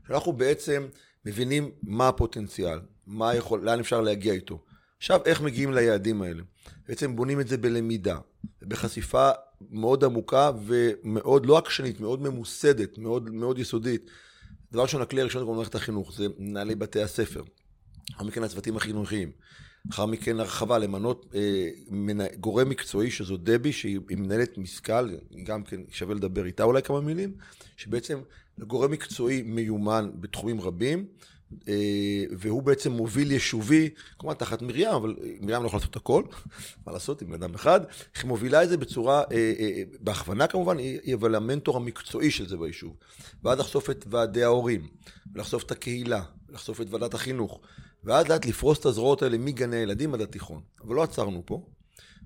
[0.07, 0.87] שאנחנו בעצם
[1.25, 4.63] מבינים מה הפוטנציאל, מה יכול, לאן אפשר להגיע איתו.
[4.97, 6.43] עכשיו, איך מגיעים ליעדים האלה?
[6.87, 8.17] בעצם בונים את זה בלמידה,
[8.61, 9.29] בחשיפה
[9.71, 14.09] מאוד עמוקה ומאוד, לא עקשנית, מאוד ממוסדת, מאוד, מאוד יסודית.
[14.71, 17.43] דבר ראשון, הכלי הראשון במערכת החינוך זה מנהלי בתי הספר.
[18.11, 19.31] לאחר מכן הצוותים החינוכיים.
[19.87, 25.09] לאחר מכן הרחבה למנות אה, גורם מקצועי שזו דבי, שהיא מנהלת משכל,
[25.43, 27.33] גם כן שווה לדבר איתה אולי כמה מילים,
[27.77, 28.19] שבעצם
[28.59, 31.05] גורם מקצועי מיומן בתחומים רבים,
[31.67, 36.23] אה, והוא בעצם מוביל יישובי, כמובן תחת מרים, אבל מרים לא יכולה לעשות הכל,
[36.85, 37.81] מה לעשות עם אדם אחד,
[38.15, 42.57] היא מובילה את זה בצורה, אה, אה, בהכוונה כמובן, היא אבל המנטור המקצועי של זה
[42.57, 42.95] ביישוב.
[43.43, 44.87] ואז לחשוף את ועדי ההורים,
[45.33, 47.59] ולחשוף את הקהילה, ולחשוף את ועדת החינוך,
[48.03, 50.61] ואז לאט לפרוס את הזרועות האלה מגני הילדים עד התיכון.
[50.81, 51.65] אבל לא עצרנו פה.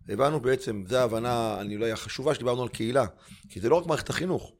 [0.09, 3.05] הבנו בעצם, זו ההבנה, אני אולי החשובה שדיברנו על קהילה,
[3.49, 4.51] כי זה לא רק מערכת החינוך,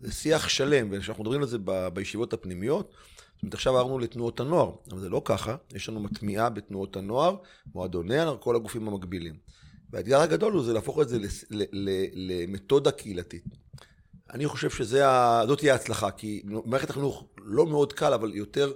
[0.00, 1.58] זה שיח שלם, וכשאנחנו מדברים על זה
[1.92, 2.92] בישיבות הפנימיות,
[3.34, 7.36] זאת אומרת, עכשיו עברנו לתנועות הנוער, אבל זה לא ככה, יש לנו מטמיעה בתנועות הנוער,
[7.74, 9.34] מועדוני הנוער, כל הגופים המקבילים.
[9.90, 11.18] והאתגר הגדול הוא זה להפוך את זה
[12.12, 13.44] למתודה קהילתית.
[14.30, 18.72] אני חושב שזאת תהיה ההצלחה, כי במערכת החינוך לא מאוד קל, אבל יותר,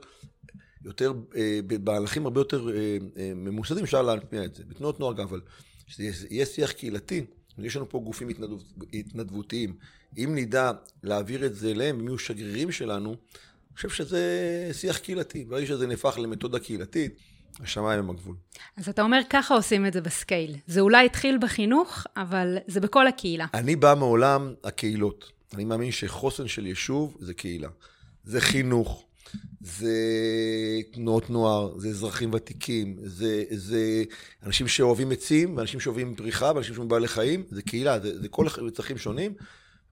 [0.84, 4.62] יותר אה, בהלכים הרבה יותר אה, אה, ממוסדים אפשר להטמיע את זה.
[4.68, 5.40] בתנועות נוער גם, אבל
[5.86, 7.24] שיהיה שיח קהילתי,
[7.58, 8.56] יש לנו פה גופים התנדב,
[8.92, 9.76] התנדבותיים.
[10.18, 14.22] אם נדע להעביר את זה אליהם, אם יהיו שגרירים שלנו, אני חושב שזה
[14.72, 15.44] שיח קהילתי.
[15.44, 17.18] ברגע שזה נהפך למתודה קהילתית,
[17.60, 18.36] השמיים הם הגבול.
[18.76, 20.56] אז אתה אומר, ככה עושים את זה בסקייל.
[20.66, 23.46] זה אולי התחיל בחינוך, אבל זה בכל הקהילה.
[23.54, 25.32] אני בא מעולם הקהילות.
[25.54, 27.68] אני מאמין שחוסן של יישוב זה קהילה.
[28.24, 29.04] זה חינוך,
[29.60, 29.94] זה
[30.92, 34.04] תנועות נוער, זה אזרחים ותיקים, זה, זה
[34.42, 38.46] אנשים שאוהבים עצים, ואנשים שאוהבים פריחה, ואנשים שאוהבים בעלי חיים, זה קהילה, זה, זה כל
[38.74, 39.34] צרכים שונים.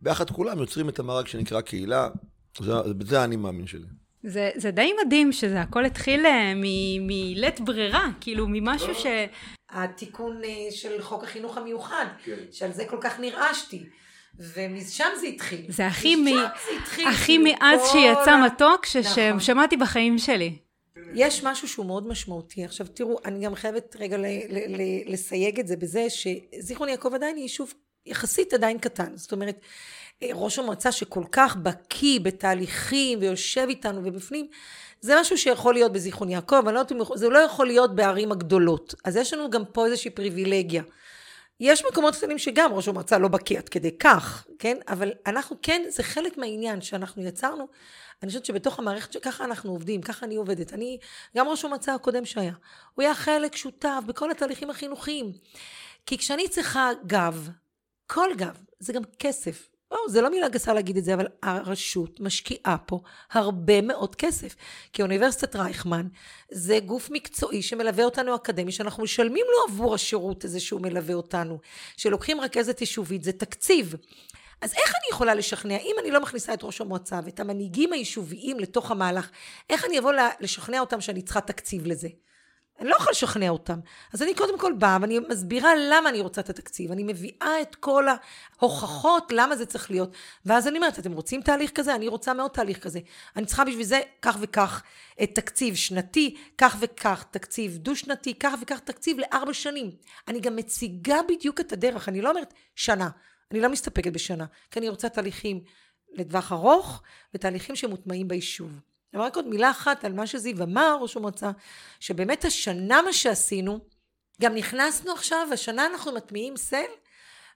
[0.00, 2.09] ביחד כולם יוצרים את המארג שנקרא קהילה,
[2.61, 3.87] זה, בזה האני מאמין שלי.
[4.22, 6.52] זה, זה די מדהים שזה הכל התחיל אה,
[7.00, 9.07] מלית ברירה, כאילו ממשהו ש...
[9.70, 12.37] התיקון אה, של חוק החינוך המיוחד, כן.
[12.50, 13.85] שעל זה כל כך נרעשתי.
[14.38, 15.64] ומשם זה התחיל.
[15.68, 16.25] זה הכי, מ...
[16.25, 16.40] זה
[16.81, 19.40] התחיל, הכי כאילו מאז שיצא מתוק נכון.
[19.40, 20.57] ששמעתי בחיים שלי.
[21.14, 22.64] יש משהו שהוא מאוד משמעותי.
[22.64, 27.14] עכשיו תראו, אני גם חייבת רגע ל- ל- ל- לסייג את זה בזה שזיכרון יעקב
[27.14, 27.75] עדיין יישוב
[28.07, 29.16] יחסית עדיין קטן.
[29.16, 29.61] זאת אומרת,
[30.23, 34.47] ראש המועצה שכל כך בקיא בתהליכים ויושב איתנו ובפנים,
[35.01, 36.83] זה משהו שיכול להיות בזיכרון יעקב, אני לא
[37.14, 38.95] זה לא יכול להיות בערים הגדולות.
[39.05, 40.83] אז יש לנו גם פה איזושהי פריבילגיה.
[41.64, 44.77] יש מקומות קטנים שגם ראש המועצה לא בקיא עד כדי כך, כן?
[44.88, 47.68] אבל אנחנו כן, זה חלק מהעניין שאנחנו יצרנו.
[48.22, 50.72] אני חושבת שבתוך המערכת, ככה אנחנו עובדים, ככה אני עובדת.
[50.72, 50.98] אני,
[51.37, 52.53] גם ראש המועצה הקודם שהיה,
[52.94, 55.33] הוא היה חלק שותף בכל התהליכים החינוכיים.
[56.07, 57.51] כי כשאני צריכה גב,
[58.07, 59.68] כל גב, זה גם כסף.
[59.92, 63.00] לא, זה לא מילה גסה להגיד את זה, אבל הרשות משקיעה פה
[63.33, 64.57] הרבה מאוד כסף.
[64.92, 66.07] כי אוניברסיטת רייכמן
[66.50, 71.59] זה גוף מקצועי שמלווה אותנו אקדמי, שאנחנו משלמים לו עבור השירות הזה שהוא מלווה אותנו.
[71.96, 73.94] שלוקחים רכזת יישובית, זה תקציב.
[74.61, 78.61] אז איך אני יכולה לשכנע, אם אני לא מכניסה את ראש המועצה ואת המנהיגים היישוביים
[78.61, 79.31] לתוך המהלך,
[79.70, 82.09] איך אני אבוא לשכנע אותם שאני צריכה תקציב לזה?
[82.81, 83.79] אני לא יכולה לשכנע אותם.
[84.13, 86.93] אז אני קודם כל באה ואני מסבירה למה אני רוצה את התקציב.
[86.93, 90.11] אני מביאה את כל ההוכחות למה זה צריך להיות.
[90.47, 91.95] ואז אני אומרת, אתם רוצים תהליך כזה?
[91.95, 93.01] אני רוצה מאוד תהליך כזה.
[93.37, 94.83] אני צריכה בשביל זה כך וכך
[95.23, 99.91] את תקציב שנתי, כך וכך תקציב דו-שנתי, כך וכך תקציב לארבע שנים.
[100.29, 102.09] אני גם מציגה בדיוק את הדרך.
[102.09, 103.09] אני לא אומרת שנה.
[103.51, 104.47] אני לא מסתפקת בשנה.
[104.71, 105.61] כי אני רוצה תהליכים
[106.13, 107.03] לטווח ארוך
[107.35, 108.81] ותהליכים שמוטמעים ביישוב.
[109.14, 111.51] אבל רק עוד מילה אחת על מה שזיו אמר, ראש המועצה,
[112.01, 113.79] שבאמת השנה מה שעשינו,
[114.42, 116.90] גם נכנסנו עכשיו, השנה אנחנו מטמיעים סל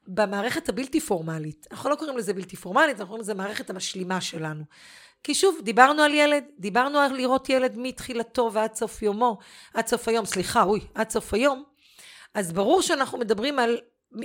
[0.07, 1.67] במערכת הבלתי פורמלית.
[1.71, 4.65] אנחנו לא קוראים לזה בלתי פורמלית, אנחנו קוראים לזה מערכת המשלימה שלנו.
[5.23, 9.39] כי שוב, דיברנו על ילד, דיברנו על לראות ילד מתחילתו ועד סוף יומו,
[9.75, 11.65] עד סוף היום, סליחה, אוי, עד סוף היום,
[12.35, 13.79] אז ברור שאנחנו מדברים על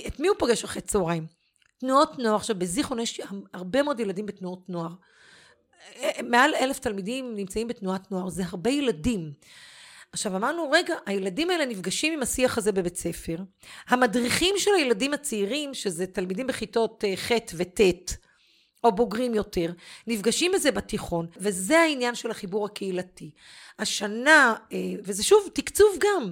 [0.07, 1.25] את מי הוא פוגש אחרי צהריים.
[1.79, 3.21] תנועות נוער, עכשיו בזיכרון יש
[3.53, 4.91] הרבה מאוד ילדים בתנועות נוער.
[6.23, 9.31] מעל אלף תלמידים נמצאים בתנועת נוער, זה הרבה ילדים.
[10.11, 13.37] עכשיו אמרנו, רגע, הילדים האלה נפגשים עם השיח הזה בבית ספר.
[13.87, 17.81] המדריכים של הילדים הצעירים, שזה תלמידים בכיתות אה, ח' וט',
[18.83, 19.71] או בוגרים יותר,
[20.07, 23.31] נפגשים בזה בתיכון, וזה העניין של החיבור הקהילתי.
[23.79, 26.31] השנה, אה, וזה שוב תקצוב גם,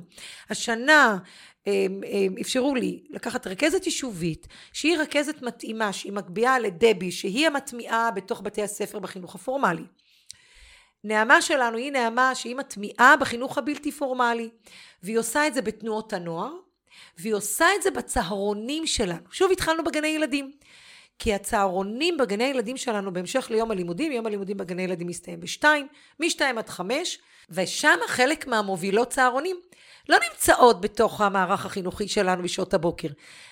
[0.50, 1.18] השנה
[2.42, 8.64] אפשרו לי לקחת רכזת יישובית שהיא רכזת מתאימה שהיא מגביהה לדבי שהיא המטמיעה בתוך בתי
[8.64, 9.84] הספר בחינוך הפורמלי.
[11.04, 14.50] נעמה שלנו היא נעמה שהיא מטמיעה בחינוך הבלתי פורמלי
[15.04, 16.52] והיא עושה את זה בתנועות הנוער
[17.18, 19.32] והיא עושה את זה בצהרונים שלנו.
[19.32, 20.52] שוב התחלנו בגני ילדים
[21.20, 25.88] כי הצהרונים בגני הילדים שלנו בהמשך ליום הלימודים, יום הלימודים בגני הילדים מסתיים בשתיים,
[26.20, 27.20] משתיים עד חמש,
[27.52, 29.60] ושם חלק מהמובילות צהרונים
[30.10, 33.08] לא נמצאות בתוך המערך החינוכי שלנו בשעות הבוקר.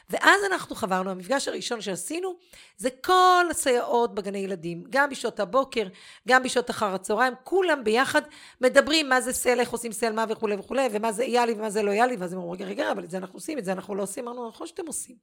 [0.10, 2.36] ואז אנחנו חברנו, המפגש הראשון שעשינו
[2.78, 5.88] זה כל הסייעות בגני ילדים, גם בשעות הבוקר,
[6.28, 8.22] גם בשעות אחר הצהריים, כולם ביחד
[8.62, 11.84] מדברים מה זה סל, איך עושים סל, מה וכולי וכולי, ומה זה יאלי ומה זה
[11.84, 13.96] לא יאלי, ואז הם אומרים, רגע, רגע, אבל את זה אנחנו עושים, את זה אנחנו
[13.96, 15.16] לא עושים, אמרנו, נכון שאתם עושים.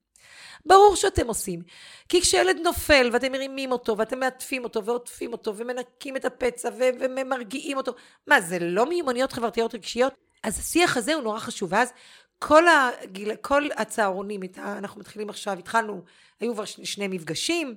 [0.66, 1.62] ברור שאתם עושים.
[2.08, 6.68] כי כשילד נופל ואתם מרימים אותו ואתם מעטפים אותו ועוטפים אותו ומנקים את הפצע
[7.00, 7.92] ומרגיעים אותו,
[8.26, 10.14] מה זה לא מיומנויות חברתיות רגשיות?
[10.42, 11.72] אז השיח הזה הוא נורא חשוב.
[11.72, 11.92] ואז
[12.38, 16.02] כל, הגיל, כל הצהרונים, אנחנו מתחילים עכשיו, התחלנו,
[16.40, 17.74] היו כבר שני מפגשים.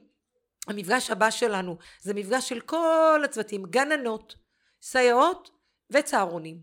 [0.67, 4.35] המפגש הבא שלנו זה מפגש של כל הצוותים, גננות,
[4.81, 5.49] סייעות
[5.89, 6.57] וצהרונים.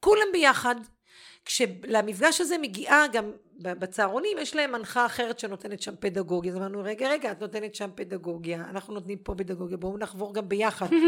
[0.00, 0.74] כולם ביחד.
[1.44, 7.08] כשלמפגש הזה מגיעה גם בצהרונים יש להם מנחה אחרת שנותנת שם פדגוגיה אז אמרנו רגע
[7.08, 10.86] רגע את נותנת שם פדגוגיה אנחנו נותנים פה פדגוגיה בואו נחבור גם ביחד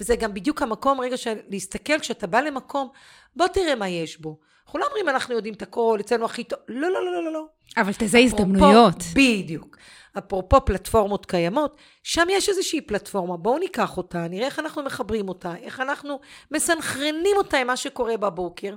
[0.00, 2.88] וזה גם בדיוק המקום רגע של להסתכל כשאתה בא למקום
[3.36, 4.38] בוא תראה מה יש בו.
[4.66, 6.58] אנחנו לא אומרים אנחנו יודעים את הכל אצלנו הכי טוב.
[6.68, 7.46] לא לא לא לא לא
[7.76, 8.96] אבל תזה הזדמנויות.
[9.14, 9.76] בדיוק.
[10.18, 13.36] אפרופו פלטפורמות קיימות שם יש איזושהי פלטפורמה.
[13.36, 16.20] בואו ניקח אותה נראה איך אנחנו מחברים אותה איך אנחנו
[16.50, 18.74] מסנכרנים אותה עם מה שקורה בבוקר.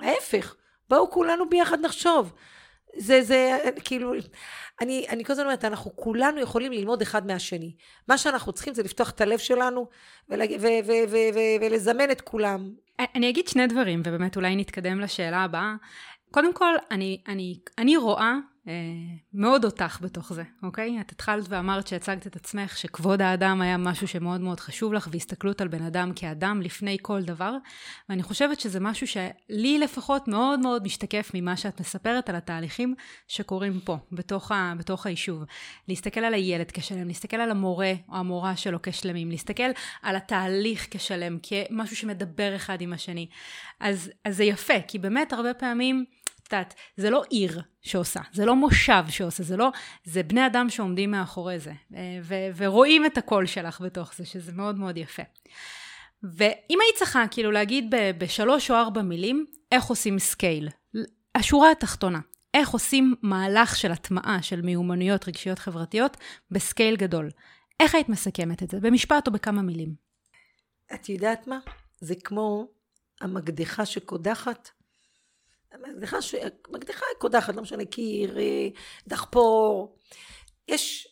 [0.00, 0.54] ההפך
[0.90, 2.32] בואו כולנו ביחד נחשוב
[2.98, 4.12] זה, זה, כאילו,
[4.80, 7.74] אני, אני כל הזמן אומרת, אנחנו כולנו יכולים ללמוד אחד מהשני.
[8.08, 9.88] מה שאנחנו צריכים זה לפתוח את הלב שלנו
[10.28, 10.56] ולג...
[10.60, 12.70] ו, ו, ו, ו, ולזמן את כולם.
[13.14, 15.74] אני אגיד שני דברים, ובאמת אולי נתקדם לשאלה הבאה.
[16.30, 18.36] קודם כל, אני, אני, אני רואה אה,
[19.32, 21.00] מאוד אותך בתוך זה, אוקיי?
[21.00, 25.60] את התחלת ואמרת שהצגת את עצמך שכבוד האדם היה משהו שמאוד מאוד חשוב לך, והסתכלות
[25.60, 27.56] על בן אדם כאדם לפני כל דבר,
[28.08, 32.94] ואני חושבת שזה משהו שלי לפחות מאוד מאוד משתקף ממה שאת מספרת על התהליכים
[33.28, 35.44] שקורים פה, בתוך, ה, בתוך היישוב.
[35.88, 39.70] להסתכל על הילד כשלם, להסתכל על המורה או המורה שלו כשלמים, להסתכל
[40.02, 43.26] על התהליך כשלם, כמשהו שמדבר אחד עם השני.
[43.80, 46.04] אז, אז זה יפה, כי באמת הרבה פעמים...
[46.48, 49.70] את יודעת, זה לא עיר שעושה, זה לא מושב שעושה, זה לא,
[50.04, 54.52] זה בני אדם שעומדים מאחורי זה, אה, ו- ורואים את הקול שלך בתוך זה, שזה
[54.52, 55.22] מאוד מאוד יפה.
[56.22, 60.68] ואם היית צריכה כאילו להגיד ב- בשלוש או ארבע מילים, איך עושים scale?
[61.34, 62.20] השורה התחתונה,
[62.54, 66.16] איך עושים מהלך של הטמעה של מיומנויות רגשיות חברתיות
[66.50, 67.30] ב scale גדול?
[67.80, 68.80] איך היית מסכמת את זה?
[68.80, 69.94] במשפט או בכמה מילים?
[70.94, 71.58] את יודעת מה?
[72.00, 72.68] זה כמו
[73.20, 74.68] המקדחה שקודחת
[75.76, 76.34] מקדחה, ש...
[76.68, 78.68] מקדחה קודחת, לא משנה, קיר, אה,
[79.06, 79.96] דחפור.
[80.68, 81.08] יש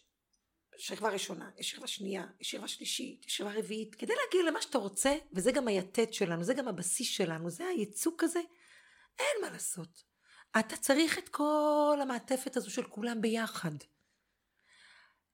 [0.79, 3.95] שכבה ראשונה, יש שכבה שנייה, יש שכבה שלישית, יש שכבה רביעית.
[3.95, 8.25] כדי להגיע למה שאתה רוצה, וזה גם היתד שלנו, זה גם הבסיס שלנו, זה הייצוג
[8.25, 8.41] הזה,
[9.19, 10.05] אין מה לעשות.
[10.59, 13.75] אתה צריך את כל המעטפת הזו של כולם ביחד.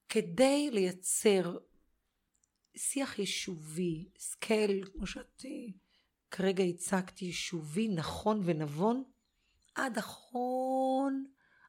[0.08, 1.58] כדי לייצר
[2.76, 5.50] שיח יישובי, scale, כמו שאת אה,
[6.30, 9.04] כרגע הצגתי, יישובי, נכון ונבון,
[9.74, 11.24] עד אחרון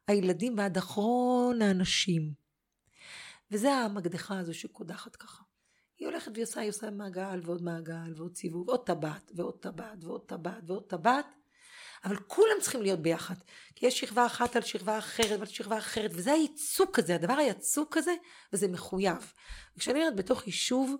[0.08, 2.32] הילדים ועד אחרון האנשים.
[3.50, 5.42] וזה המקדחה הזו שקודחת ככה.
[5.98, 10.04] היא הולכת והיא עושה, היא עושה מעגל ועוד מעגל ועוד סיבוב, ועוד טבעת ועוד טבעת
[10.04, 11.26] ועוד טבעת ועוד טבעת,
[12.04, 13.34] אבל כולם צריכים להיות ביחד.
[13.74, 17.94] כי יש שכבה אחת על שכבה אחרת ועל שכבה אחרת, וזה הייצוג כזה, הדבר היצוק
[17.94, 18.14] כזה,
[18.52, 19.32] וזה מחויב.
[19.76, 20.96] וכשאני אומרת בתוך יישוב,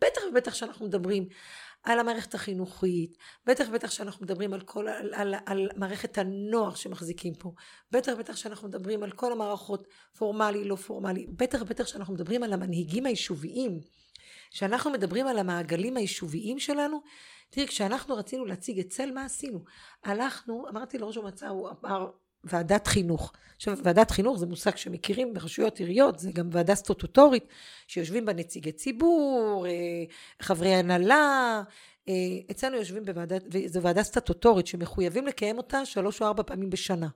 [0.00, 1.28] בטח ובטח שאנחנו מדברים
[1.88, 7.34] על המערכת החינוכית, בטח ובטח שאנחנו מדברים על כל, על, על, על מערכת הנוער שמחזיקים
[7.34, 7.52] פה,
[7.90, 12.52] בטח ובטח שאנחנו מדברים על כל המערכות פורמלי, לא פורמלי, בטח ובטח שאנחנו מדברים על
[12.52, 13.80] המנהיגים היישוביים,
[14.50, 17.00] שאנחנו מדברים על המעגלים היישוביים שלנו,
[17.50, 19.64] תראי, כשאנחנו רצינו להציג את צל, מה עשינו?
[20.04, 22.10] הלכנו, אמרתי לראש המועצה, הוא אמר,
[22.44, 23.32] ועדת חינוך.
[23.56, 27.44] עכשיו, ועדת חינוך זה מושג שמכירים ברשויות עיריות, זה גם ועדה סטטוטורית,
[27.86, 29.72] שיושבים בה נציגי ציבור, אה,
[30.42, 31.62] חברי הנהלה,
[32.08, 32.14] אה,
[32.50, 37.08] אצלנו יושבים בוועדת, וזו ועדה סטטוטורית שמחויבים לקיים אותה שלוש או ארבע פעמים בשנה.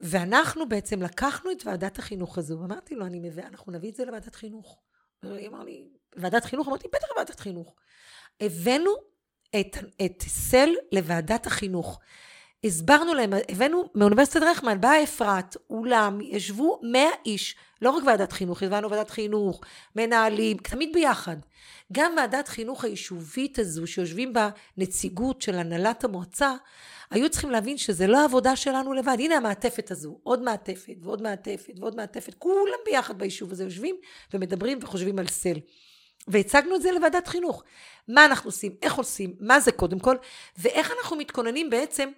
[0.00, 4.04] ואנחנו בעצם לקחנו את ועדת החינוך הזו, ואמרתי לו, אני מביא, אנחנו נביא את זה
[4.04, 4.78] לוועדת חינוך.
[5.22, 6.68] הוא אמר לי, ועדת חינוך?
[6.68, 7.74] אמרתי, בטח ועדת חינוך.
[8.40, 8.90] הבאנו
[9.60, 12.00] את, את סל לוועדת החינוך.
[12.66, 18.62] הסברנו להם, הבאנו מאוניברסיטת רייכמן, באה אפרת, אולם, ישבו מאה איש, לא רק ועדת חינוך,
[18.62, 19.60] הבאנו ועדת חינוך,
[19.96, 21.36] מנהלים, תמיד ביחד.
[21.92, 26.54] גם ועדת חינוך היישובית הזו, שיושבים בה נציגות של הנהלת המועצה,
[27.10, 29.16] היו צריכים להבין שזה לא העבודה שלנו לבד.
[29.18, 33.96] הנה המעטפת הזו, עוד מעטפת ועוד מעטפת ועוד מעטפת, כולם ביחד ביישוב הזה יושבים
[34.34, 35.58] ומדברים וחושבים על סל.
[36.28, 37.62] והצגנו את זה לוועדת חינוך.
[38.08, 40.16] מה אנחנו עושים, איך עושים, מה זה קודם כל,
[40.58, 42.08] ואיך אנחנו מתכוננים בעצם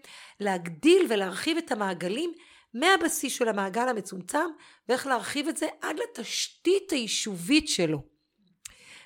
[0.40, 2.32] להגדיל ולהרחיב את המעגלים
[2.74, 4.48] מהבסיס של המעגל המצומצם,
[4.88, 8.02] ואיך להרחיב את זה עד לתשתית היישובית שלו.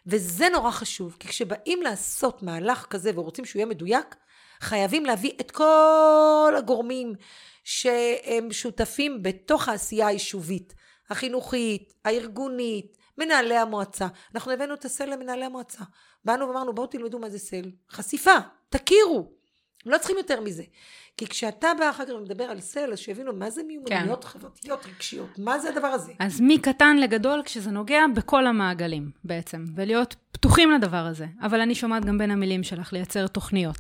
[0.07, 4.17] וזה נורא חשוב, כי כשבאים לעשות מהלך כזה ורוצים שהוא יהיה מדויק,
[4.61, 7.15] חייבים להביא את כל הגורמים
[7.65, 10.75] שהם שותפים בתוך העשייה היישובית,
[11.11, 14.07] החינוכית, הארגונית, מנהלי המועצה.
[14.35, 15.85] אנחנו הבאנו את הסל למנהלי המועצה.
[16.25, 17.71] באנו ואמרנו בואו תלמדו מה זה סל.
[17.91, 18.35] חשיפה,
[18.69, 19.42] תכירו.
[19.87, 20.63] לא צריכים יותר מזה.
[21.17, 24.31] כי כשאתה בא אחר כך ומדבר על סל, אז שיבינו מה זה מיומנויות כן.
[24.31, 26.13] חברתיות רגשיות, מה זה הדבר הזה.
[26.19, 31.27] אז מקטן לגדול, כשזה נוגע בכל המעגלים בעצם, ולהיות פתוחים לדבר הזה.
[31.43, 33.77] אבל אני שומעת גם בין המילים שלך, לייצר תוכניות,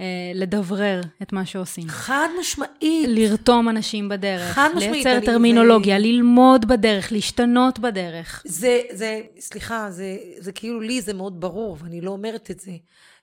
[0.00, 1.88] אה, לדברר את מה שעושים.
[1.88, 3.08] חד משמעית.
[3.08, 4.52] לרתום אנשים בדרך.
[4.52, 5.06] חד משמעית.
[5.06, 6.06] לייצר טרמינולוגיה, זה...
[6.06, 8.42] ללמוד בדרך, להשתנות בדרך.
[8.46, 12.72] זה, זה, סליחה, זה, זה כאילו לי זה מאוד ברור, ואני לא אומרת את זה.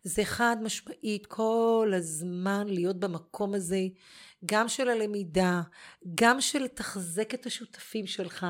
[0.04, 3.82] זה חד משמעית כל הזמן להיות במקום הזה,
[4.46, 5.62] גם של הלמידה,
[6.16, 8.46] גם של לתחזק את השותפים שלך,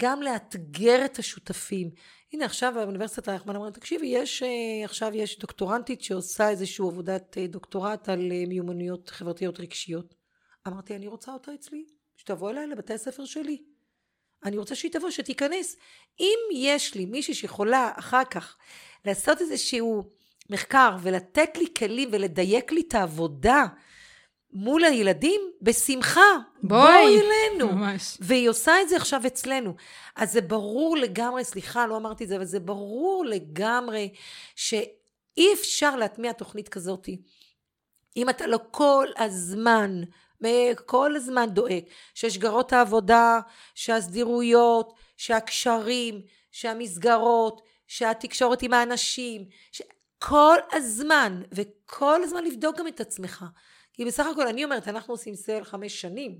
[0.00, 1.90] גם לאתגר את השותפים.
[2.32, 7.46] הנה עכשיו באוניברסיטת רייכמן אמרה, תקשיבי, יש, אה, עכשיו יש דוקטורנטית שעושה איזושהי עבודת אה,
[7.46, 10.14] דוקטורט על אה, מיומנויות חברתיות רגשיות.
[10.66, 11.84] אמרתי, אני רוצה אותה אצלי,
[12.16, 13.62] שתבוא אליי לבתי הספר שלי.
[14.44, 15.76] אני רוצה שהיא תבוא, שתיכנס.
[16.20, 18.56] אם יש לי מישהי שיכולה אחר כך
[19.04, 20.10] לעשות איזשהו
[20.50, 23.64] מחקר ולתת לי כלים ולדייק לי את העבודה
[24.54, 26.20] מול הילדים, בשמחה.
[26.62, 26.80] בואי.
[26.82, 27.72] בואי אלינו.
[27.72, 28.18] ממש.
[28.20, 29.74] והיא עושה את זה עכשיו אצלנו.
[30.16, 34.14] אז זה ברור לגמרי, סליחה, לא אמרתי את זה, אבל זה ברור לגמרי
[34.56, 37.08] שאי אפשר להטמיע תוכנית כזאת.
[38.16, 40.02] אם אתה לא כל הזמן,
[40.86, 41.82] כל הזמן דואג
[42.14, 43.40] ששגרות העבודה,
[43.74, 46.20] שהסדירויות, שהקשרים,
[46.50, 49.82] שהמסגרות, שהתקשורת עם האנשים, ש...
[50.28, 53.44] כל הזמן, וכל הזמן לבדוק גם את עצמך.
[53.92, 56.38] כי בסך הכל אני אומרת, אנחנו עושים סל חמש שנים,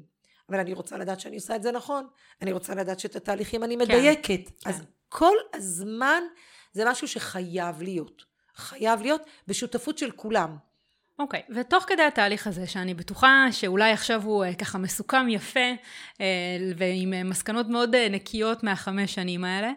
[0.48, 2.06] אבל אני רוצה לדעת שאני עושה את זה נכון.
[2.42, 4.48] אני רוצה לדעת שאת התהליכים אני כן, מדייקת.
[4.48, 4.84] כן, אז כן.
[5.08, 6.22] כל הזמן
[6.72, 8.24] זה משהו שחייב להיות.
[8.56, 10.56] חייב להיות בשותפות של כולם.
[11.18, 11.52] אוקיי, okay.
[11.56, 15.72] ותוך כדי התהליך הזה, שאני בטוחה שאולי עכשיו הוא uh, ככה מסוכם יפה,
[16.12, 16.18] uh,
[16.76, 19.72] ועם uh, מסקנות מאוד נקיות מהחמש שנים האלה,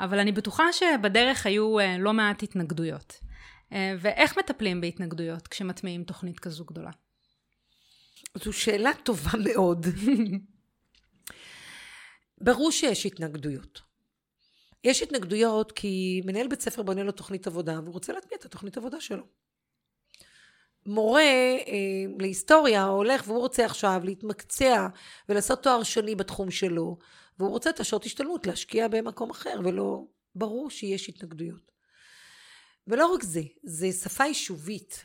[0.00, 3.31] אבל אני בטוחה שבדרך היו לא מעט התנגדויות.
[3.72, 6.90] אה, ואיך מטפלים בהתנגדויות כשמטמיעים תוכנית כזו גדולה?
[8.34, 9.86] זו שאלה טובה מאוד.
[12.40, 13.80] ברור שיש התנגדויות.
[14.84, 18.76] יש התנגדויות כי מנהל בית ספר בונה לו תוכנית עבודה והוא רוצה להטמיע את התוכנית
[18.76, 19.24] עבודה שלו.
[20.86, 24.88] מורה אה, להיסטוריה הולך והוא רוצה עכשיו להתמקצע
[25.28, 26.98] ולעשות תואר שני בתחום שלו
[27.38, 30.04] והוא רוצה את השעות השתלמות להשקיע במקום אחר ולא
[30.34, 31.71] ברור שיש התנגדויות.
[32.86, 35.04] ולא רק זה, זה שפה יישובית.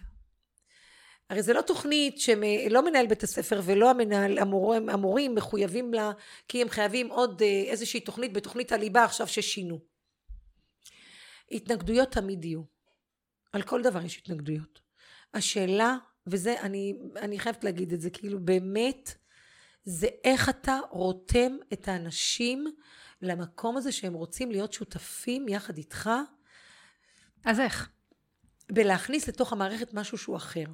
[1.29, 6.11] הרי זה לא תוכנית שלא מנהל בית הספר ולא המנהל, המורים, המורים מחויבים לה
[6.47, 9.79] כי הם חייבים עוד אה, איזושהי תוכנית בתוכנית הליבה עכשיו ששינו.
[11.51, 12.61] התנגדויות תמיד יהיו.
[13.53, 14.79] על כל דבר יש התנגדויות.
[15.33, 15.97] השאלה,
[16.27, 19.13] וזה, אני, אני חייבת להגיד את זה, כאילו באמת,
[19.83, 22.65] זה איך אתה רותם את האנשים
[23.21, 26.09] למקום הזה שהם רוצים להיות שותפים יחד איתך
[27.47, 27.89] אז איך?
[28.71, 30.65] בלהכניס לתוך המערכת משהו שהוא אחר.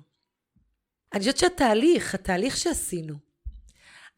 [1.13, 3.15] אני חושבת שהתהליך, התהליך שעשינו,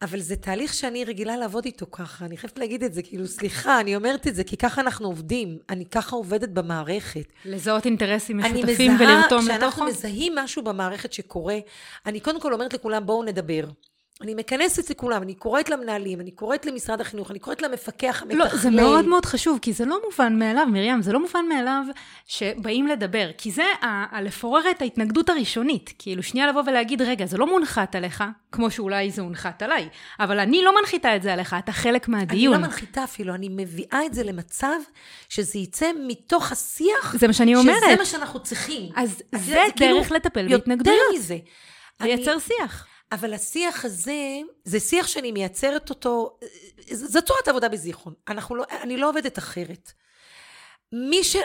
[0.02, 3.80] אבל זה תהליך שאני רגילה לעבוד איתו ככה, אני חייבת להגיד את זה, כאילו, סליחה,
[3.80, 7.26] אני אומרת את זה, כי ככה אנחנו עובדים, אני ככה עובדת במערכת.
[7.46, 9.32] לזהות אינטרסים משותפים ולרתום לתוכו?
[9.32, 11.58] אני מזהה, כשאנחנו מזהים משהו במערכת שקורה,
[12.06, 13.70] אני קודם כל אומרת לכולם, בואו נדבר.
[14.22, 18.38] אני מכנסת לכולם, אני קוראת למנהלים, אני קוראת למשרד החינוך, אני קוראת למפקח המתכלל.
[18.40, 21.84] לא, זה מאוד מאוד חשוב, כי זה לא מובן מאליו, מרים, זה לא מובן מאליו
[22.28, 25.94] שבאים לדבר, כי זה ה- לפורר את ההתנגדות הראשונית.
[26.00, 29.90] כאילו, שנייה לבוא ולהגיד, רגע, זה לא מונחת עליך, כמו שאולי זה הונחת עליי,
[30.20, 32.54] אבל אני לא מנחיתה את זה עליך, אתה חלק מהדיון.
[32.54, 34.76] אני לא מנחיתה אפילו, אני מביאה את זה למצב
[35.30, 37.16] שזה יצא מתוך השיח.
[37.20, 37.76] זה מה שאני אומרת.
[37.88, 38.92] שזה מה שאנחנו צריכים.
[38.96, 41.00] אז זה, זה כאילו דרך לטפל בהתנגדויות.
[41.12, 41.38] יותר מזה.
[42.02, 42.38] לייצר.
[42.40, 42.88] שיח.
[43.12, 46.38] אבל השיח הזה, זה שיח שאני מייצרת אותו,
[46.92, 48.14] זו צורת עבודה בזיכרון.
[48.28, 49.92] אנחנו לא, אני לא עובדת אחרת.
[50.92, 51.36] מי ש...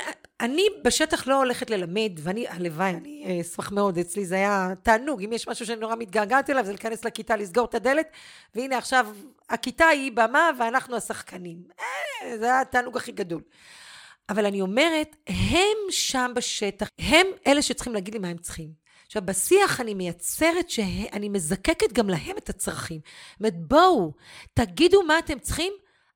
[0.41, 5.33] אני בשטח לא הולכת ללמד, ואני, הלוואי, אני אשמח מאוד, אצלי זה היה תענוג, אם
[5.33, 8.07] יש משהו שאני נורא מתגעגעת אליו, זה להיכנס לכיתה, לסגור את הדלת,
[8.55, 9.07] והנה עכשיו,
[9.49, 11.59] הכיתה היא במה ואנחנו השחקנים.
[11.81, 13.43] אה, זה היה התענוג הכי גדול.
[14.29, 18.71] אבל אני אומרת, הם שם בשטח, הם אלה שצריכים להגיד לי מה הם צריכים.
[19.11, 23.01] עכשיו, בשיח אני מייצרת שאני מזקקת גם להם את הצרכים.
[23.33, 24.13] זאת אומרת, בואו,
[24.55, 25.73] תגידו מה אתם צריכים,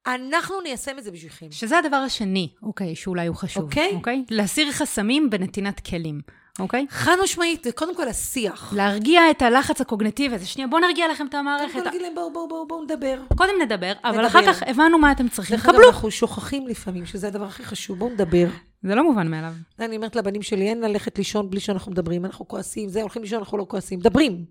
[0.06, 1.46] אנחנו ניישם את זה בשבילכם.
[1.50, 3.62] שזה הדבר השני, אוקיי, שאולי הוא חשוב.
[3.62, 3.92] אוקיי?
[3.94, 4.24] אוקיי?
[4.30, 6.20] להסיר חסמים בנתינת כלים.
[6.58, 6.86] אוקיי?
[6.90, 8.72] חד משמעית, זה קודם כל השיח.
[8.76, 10.46] להרגיע את הלחץ הקוגנטיבי הזה.
[10.46, 11.72] שנייה, בואו נרגיע לכם את קודם המערכת.
[11.72, 13.20] כל להגיד להם בואו בואו בואו בואו נדבר.
[13.36, 14.26] קודם נדבר, אבל נדבר.
[14.26, 15.56] אחר כך הבנו מה אתם צריכים.
[15.56, 15.88] דרך אגב, קבלו.
[15.90, 18.46] אנחנו שוכחים לפעמים שזה הדבר הכי חשוב, בואו נדבר.
[18.84, 19.52] זה לא מובן מאליו.
[19.78, 23.38] אני אומרת לבנים שלי, אין ללכת לישון בלי שאנחנו מדברים, אנחנו כועסים, זה, הולכים לישון,
[23.38, 24.44] אנחנו לא כועסים, מדברים.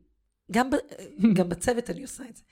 [0.51, 0.75] גם, ב,
[1.37, 2.43] גם בצוות אני עושה את זה.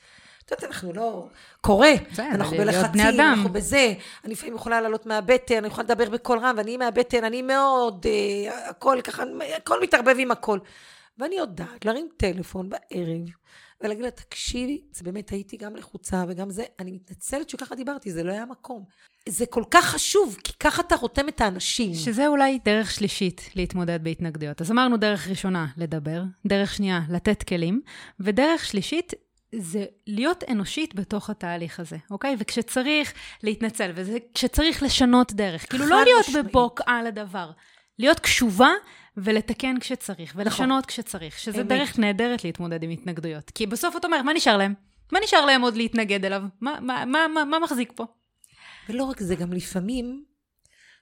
[0.45, 1.27] את יודעת, אנחנו לא...
[1.61, 1.91] קורה,
[2.31, 3.19] אנחנו בלחצים.
[3.19, 3.93] אנחנו בזה.
[4.25, 8.69] אני לפעמים יכולה לעלות מהבטן, אני יכולה לדבר בקול רם, ואני מהבטן, אני מאוד, אה,
[8.69, 9.23] הכל ככה,
[9.57, 10.59] הכל מתערבב עם הכל.
[11.17, 13.29] ואני יודעת להרים טלפון בערב,
[13.83, 18.23] ולהגיד לה, תקשיבי, זה באמת הייתי גם לחוצה וגם זה, אני מתנצלת שככה דיברתי, זה
[18.23, 18.85] לא היה מקום.
[19.29, 21.93] זה כל כך חשוב, כי ככה אתה רותם את האנשים.
[21.93, 24.61] שזה אולי דרך שלישית להתמודד בהתנגדויות.
[24.61, 27.81] אז אמרנו דרך ראשונה, לדבר, דרך שנייה, לתת כלים,
[28.19, 29.13] ודרך שלישית,
[29.55, 32.35] זה להיות אנושית בתוך התהליך הזה, אוקיי?
[32.39, 33.13] וכשצריך
[33.43, 36.45] להתנצל, וכשצריך לשנות דרך, כאילו לא להיות משמעית.
[36.45, 37.51] בבוק על הדבר,
[37.99, 38.69] להיות קשובה
[39.17, 41.71] ולתקן כשצריך, ולשנות כשצריך, שזה נכון.
[41.71, 41.79] אמת.
[41.79, 43.49] דרך נהדרת להתמודד עם התנגדויות.
[43.49, 44.73] כי בסוף את אומרת, מה נשאר להם?
[45.11, 46.43] מה נשאר להם עוד להתנגד אליו?
[46.61, 48.05] מה, מה, מה, מה, מה מחזיק פה?
[48.89, 50.23] ולא רק זה, גם לפעמים,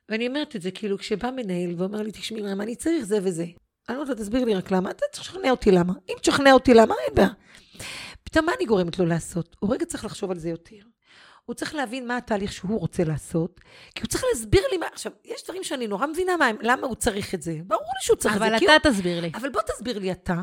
[0.10, 3.46] ואני אומרת את זה, כאילו, כשבא מנהל ואומר לי, תשמעי, רם, אני צריך זה וזה.
[3.90, 4.92] אני אומרת לו, תסביר לי רק למה.
[4.92, 5.94] אתה לשכנע אותי למה.
[6.10, 7.30] אם תשכנע אותי למה, אין בעיה.
[8.24, 9.56] פתאום מה אני גורמת לו לעשות?
[9.60, 10.76] הוא רגע צריך לחשוב על זה יותר.
[11.50, 13.62] הוא צריך להבין מה התהליך שהוא רוצה לעשות,
[13.96, 14.86] כי הוא צריך להסביר לי מה...
[14.94, 17.58] עכשיו, יש דברים שאני נורא מבינה מה, הם- למה הוא צריך את זה.
[17.68, 18.48] ברור לי שהוא צריך את זה.
[18.48, 19.32] אבל אתה תסביר לי.
[19.36, 20.42] אבל בוא תסביר לי אתה,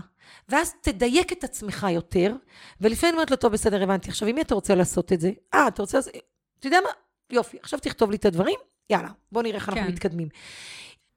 [0.48, 2.34] ואז תדייק את עצמך יותר,
[2.80, 4.08] ולפעמים אני אומרת לו, טוב, בסדר, הבנתי.
[4.10, 5.30] עכשיו, עם מי אתה רוצה לעשות את זה?
[5.54, 6.12] אה, אתה רוצה לעשות...
[6.58, 6.90] אתה יודע מה?
[7.30, 8.58] יופי, עכשיו תכתוב לי את הדברים,
[8.90, 9.88] יאללה, בוא נראה איך אנחנו כן.
[9.88, 10.28] מתקדמים.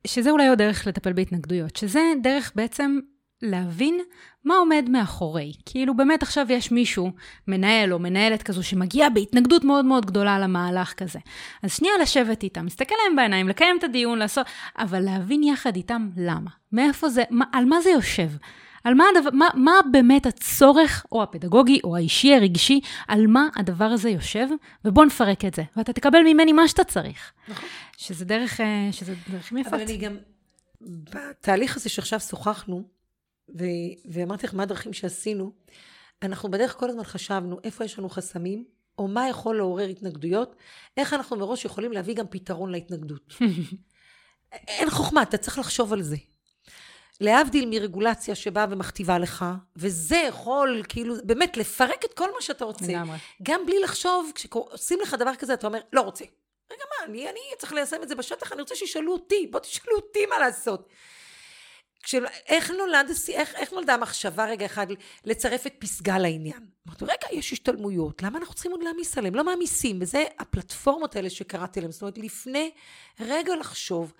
[0.07, 2.99] שזה אולי עוד דרך לטפל בהתנגדויות, שזה דרך בעצם
[3.41, 3.99] להבין
[4.45, 5.53] מה עומד מאחורי.
[5.65, 7.11] כאילו באמת עכשיו יש מישהו,
[7.47, 11.19] מנהל או מנהלת כזו, שמגיע בהתנגדות מאוד מאוד גדולה למהלך כזה.
[11.63, 16.09] אז שנייה לשבת איתם, להסתכל להם בעיניים, לקיים את הדיון, לעשות, אבל להבין יחד איתם
[16.17, 16.49] למה.
[16.71, 18.29] מאיפה זה, מה, על מה זה יושב.
[18.83, 23.85] על מה, הדבר, מה, מה באמת הצורך, או הפדגוגי, או האישי, הרגשי, על מה הדבר
[23.85, 24.47] הזה יושב,
[24.85, 25.63] ובוא נפרק את זה.
[25.77, 27.31] ואתה תקבל ממני מה שאתה צריך.
[27.47, 27.69] נכון.
[27.97, 29.73] שזה דרך, אה, שזה דרכים יפות.
[29.73, 30.17] אבל אני גם,
[30.81, 32.83] בתהליך הזה שעכשיו שוחחנו,
[33.57, 35.51] ו- ואמרתי לך מה הדרכים שעשינו,
[36.21, 38.65] אנחנו בדרך כל הזמן חשבנו איפה יש לנו חסמים,
[38.97, 40.55] או מה יכול לעורר התנגדויות,
[40.97, 43.33] איך אנחנו מראש יכולים להביא גם פתרון להתנגדות.
[44.51, 46.15] אין חוכמה, אתה צריך לחשוב על זה.
[47.21, 49.45] להבדיל מרגולציה שבאה ומכתיבה לך,
[49.75, 52.85] וזה יכול כאילו באמת לפרק את כל מה שאתה רוצה.
[52.85, 53.17] לגמרי.
[53.43, 56.25] גם בלי לחשוב, כשעושים לך דבר כזה, אתה אומר, לא רוצה.
[56.71, 59.95] רגע, מה, אני, אני צריך ליישם את זה בשטח, אני רוצה שישאלו אותי, בוא תשאלו
[59.95, 60.89] אותי מה לעשות.
[62.03, 62.25] כשל...
[62.47, 64.87] איך, נולד, איך, איך נולדה המחשבה רגע אחד
[65.25, 66.65] לצרף את פסגה לעניין?
[66.87, 69.35] אמרתי, רגע, יש השתלמויות, למה אנחנו צריכים עוד להעמיס עליהם?
[69.35, 71.91] לא מעמיסים, וזה הפלטפורמות האלה שקראתי להם.
[71.91, 72.71] זאת אומרת, לפני
[73.19, 74.13] רגע לחשוב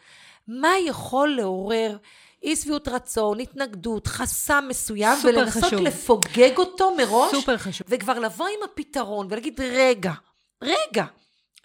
[0.47, 1.97] מה יכול לעורר
[2.43, 5.81] אי שביעות רצון, התנגדות, חסם מסוים, ולנסות חשוב.
[5.81, 7.87] לפוגג אותו מראש, סופר חשוב.
[7.89, 10.13] וכבר לבוא עם הפתרון ולהגיד, רגע,
[10.61, 11.05] רגע,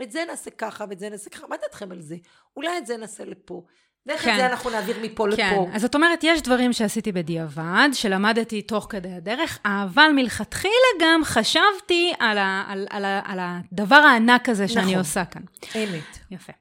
[0.02, 2.16] את זה נעשה ככה ואת זה נעשה ככה, מה דעתכם על זה?
[2.56, 3.62] אולי את זה נעשה לפה.
[4.06, 4.30] ואיך כן.
[4.30, 5.68] את זה אנחנו נעביר מפה כן, לפה.
[5.72, 12.12] אז את אומרת, יש דברים שעשיתי בדיעבד, שלמדתי תוך כדי הדרך, אבל מלכתחילה גם חשבתי
[12.18, 14.98] על, ה, על, על, ה, על הדבר הענק הזה שאני נכון.
[14.98, 15.42] עושה כאן.
[15.76, 16.18] אמת.
[16.30, 16.52] יפה.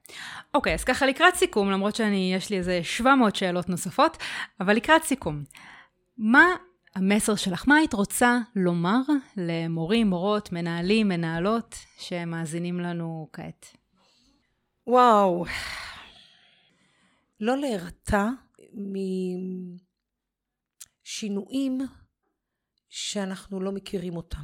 [0.54, 4.16] אוקיי, אז ככה לקראת סיכום, למרות שאני, יש לי איזה 700 שאלות נוספות,
[4.60, 5.42] אבל לקראת סיכום,
[6.18, 6.46] מה
[6.96, 7.64] המסר שלך?
[7.66, 9.00] מה היית רוצה לומר
[9.36, 13.66] למורים, מורות, מנהלים, מנהלות, שמאזינים לנו כעת?
[14.86, 15.44] וואו.
[17.44, 18.28] לא להירתע
[21.04, 21.80] משינויים
[22.88, 24.42] שאנחנו לא מכירים אותם.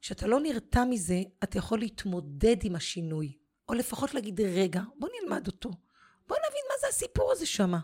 [0.00, 3.38] כשאתה לא נרתע מזה, אתה יכול להתמודד עם השינוי.
[3.68, 5.70] או לפחות להגיד, רגע, בוא נלמד אותו.
[6.26, 7.78] בוא נבין מה זה הסיפור הזה שמה.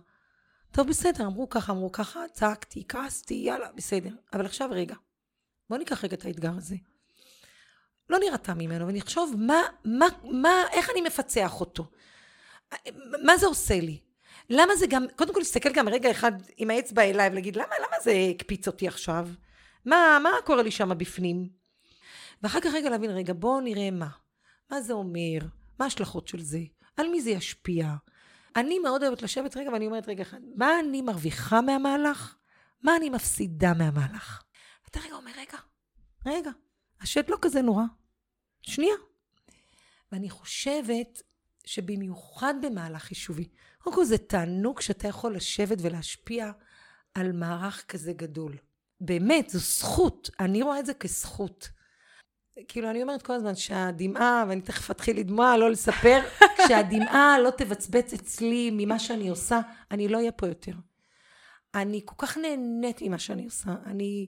[0.70, 4.14] טוב, בסדר, אמרו ככה, אמרו ככה, צעקתי, כעסתי, יאללה, בסדר.
[4.32, 4.94] אבל עכשיו רגע.
[5.70, 6.76] בוא ניקח רגע את האתגר הזה.
[8.10, 11.90] לא נירתע ממנו, ונחשוב מה, מה, מה, איך אני מפצח אותו.
[13.24, 14.11] מה זה עושה לי?
[14.50, 17.96] למה זה גם, קודם כל להסתכל גם רגע אחד עם האצבע אליי ולהגיד, למה, למה
[18.02, 19.28] זה הקפיץ אותי עכשיו?
[19.84, 21.48] מה, מה קורה לי שם בפנים?
[22.42, 24.08] ואחר כך רגע להבין, רגע, בואו נראה מה.
[24.70, 25.38] מה זה אומר?
[25.78, 26.60] מה ההשלכות של זה?
[26.96, 27.94] על מי זה ישפיע?
[28.56, 32.36] אני מאוד אוהבת לשבת רגע ואני אומרת, רגע אחד, מה אני מרוויחה מהמהלך?
[32.82, 34.42] מה אני מפסידה מהמהלך?
[34.84, 35.58] ואתה רגע אומר, רגע,
[36.26, 36.50] רגע,
[37.00, 37.84] השד לא כזה נורא.
[38.62, 38.94] שנייה.
[40.12, 41.22] ואני חושבת
[41.64, 43.48] שבמיוחד במהלך יישובי,
[43.82, 46.50] קודם כל זה תענוג שאתה יכול לשבת ולהשפיע
[47.14, 48.56] על מערך כזה גדול.
[49.00, 50.30] באמת, זו זכות.
[50.40, 51.68] אני רואה את זה כזכות.
[52.68, 56.20] כאילו, אני אומרת כל הזמן שהדמעה, ואני תכף אתחיל לדמוע, לא לספר,
[56.58, 59.60] כשהדמעה לא תבצבץ אצלי ממה שאני עושה,
[59.90, 60.72] אני לא אהיה פה יותר.
[61.74, 63.74] אני כל כך נהנית ממה שאני עושה.
[63.86, 64.26] אני,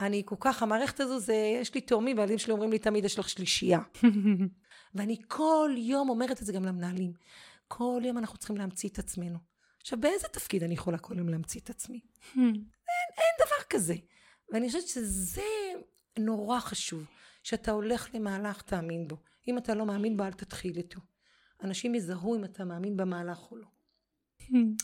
[0.00, 3.18] אני כל כך, המערכת הזו זה, יש לי תאומים, והילדים שלי אומרים לי תמיד, יש
[3.18, 3.80] לך שלישייה.
[4.94, 7.12] ואני כל יום אומרת את זה גם למנהלים.
[7.68, 9.38] כל יום אנחנו צריכים להמציא את עצמנו.
[9.80, 12.00] עכשיו, באיזה תפקיד אני יכולה כל יום להמציא את עצמי?
[12.36, 12.64] אין,
[13.16, 13.94] אין דבר כזה.
[14.52, 15.42] ואני חושבת שזה
[16.18, 17.04] נורא חשוב,
[17.42, 19.16] שאתה הולך למהלך, תאמין בו.
[19.48, 21.00] אם אתה לא מאמין בו, אל תתחיל איתו.
[21.62, 23.66] אנשים יזהו אם אתה מאמין במהלך או לא.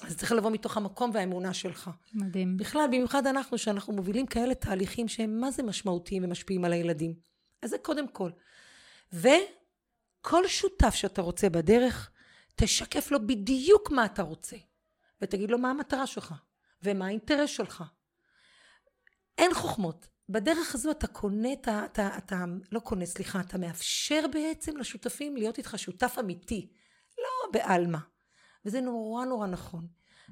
[0.02, 1.90] אז צריך לבוא מתוך המקום והאמונה שלך.
[2.14, 2.56] מדהים.
[2.56, 7.14] בכלל, במיוחד אנחנו, שאנחנו מובילים כאלה תהליכים שהם מה זה משמעותיים ומשפיעים על הילדים.
[7.62, 8.30] אז זה קודם כל.
[9.12, 12.10] וכל שותף שאתה רוצה בדרך,
[12.54, 14.56] תשקף לו בדיוק מה אתה רוצה.
[15.22, 16.34] ותגיד לו מה המטרה שלך,
[16.82, 17.84] ומה האינטרס שלך.
[19.38, 20.06] אין חוכמות.
[20.28, 25.58] בדרך הזו אתה קונה, אתה, אתה, אתה לא קונה, סליחה, אתה מאפשר בעצם לשותפים להיות
[25.58, 26.72] איתך שותף אמיתי,
[27.18, 27.98] לא בעלמא.
[28.64, 29.86] וזה נורא נורא נכון.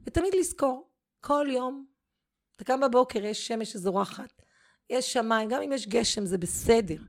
[0.07, 0.91] ותמיד לזכור,
[1.21, 1.87] כל יום,
[2.57, 4.43] אתה קם בבוקר, יש שמש שזורחת,
[4.91, 7.03] יש שמיים, גם אם יש גשם זה בסדר,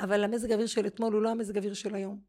[0.00, 2.20] אבל המזג האוויר של אתמול הוא לא המזג האוויר של היום.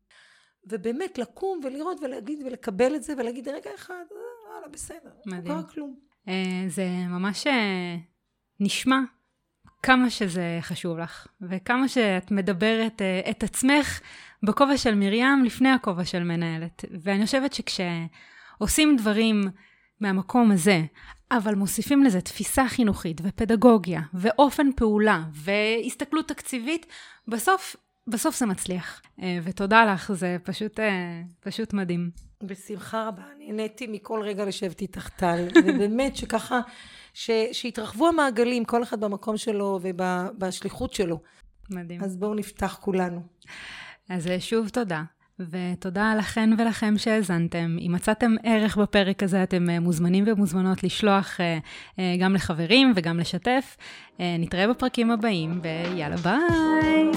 [0.65, 4.03] ובאמת לקום ולראות ולהגיד ולקבל את זה ולהגיד רגע אחד,
[4.49, 5.57] וואלה בסדר, מדהים.
[5.57, 5.95] לא קרה כלום.
[6.27, 7.95] אה, זה ממש אה,
[8.59, 8.99] נשמע
[9.83, 14.01] כמה שזה חשוב לך, וכמה שאת מדברת אה, את עצמך
[14.43, 16.85] בכובע של מרים לפני הכובע של מנהלת.
[17.03, 19.41] ואני חושבת שכשעושים דברים
[19.99, 20.81] מהמקום הזה,
[21.31, 26.85] אבל מוסיפים לזה תפיסה חינוכית ופדגוגיה ואופן פעולה והסתכלות תקציבית,
[27.27, 27.75] בסוף,
[28.09, 29.01] בסוף זה מצליח.
[29.21, 32.09] אה, ותודה לך, זה פשוט, אה, פשוט מדהים.
[32.43, 36.59] בשמחה רבה, נהניתי מכל רגע לשבת איתך טל, ובאמת שככה,
[37.13, 41.19] ש, שיתרחבו המעגלים, כל אחד במקום שלו ובשליחות שלו.
[41.69, 42.03] מדהים.
[42.03, 43.21] אז בואו נפתח כולנו.
[44.09, 45.03] אז אה, שוב תודה.
[45.39, 47.77] ותודה לכן ולכם שהאזנתם.
[47.79, 51.39] אם מצאתם ערך בפרק הזה, אתם מוזמנים ומוזמנות לשלוח
[52.19, 53.77] גם לחברים וגם לשתף.
[54.19, 57.11] נתראה בפרקים הבאים, ויאללה ביי!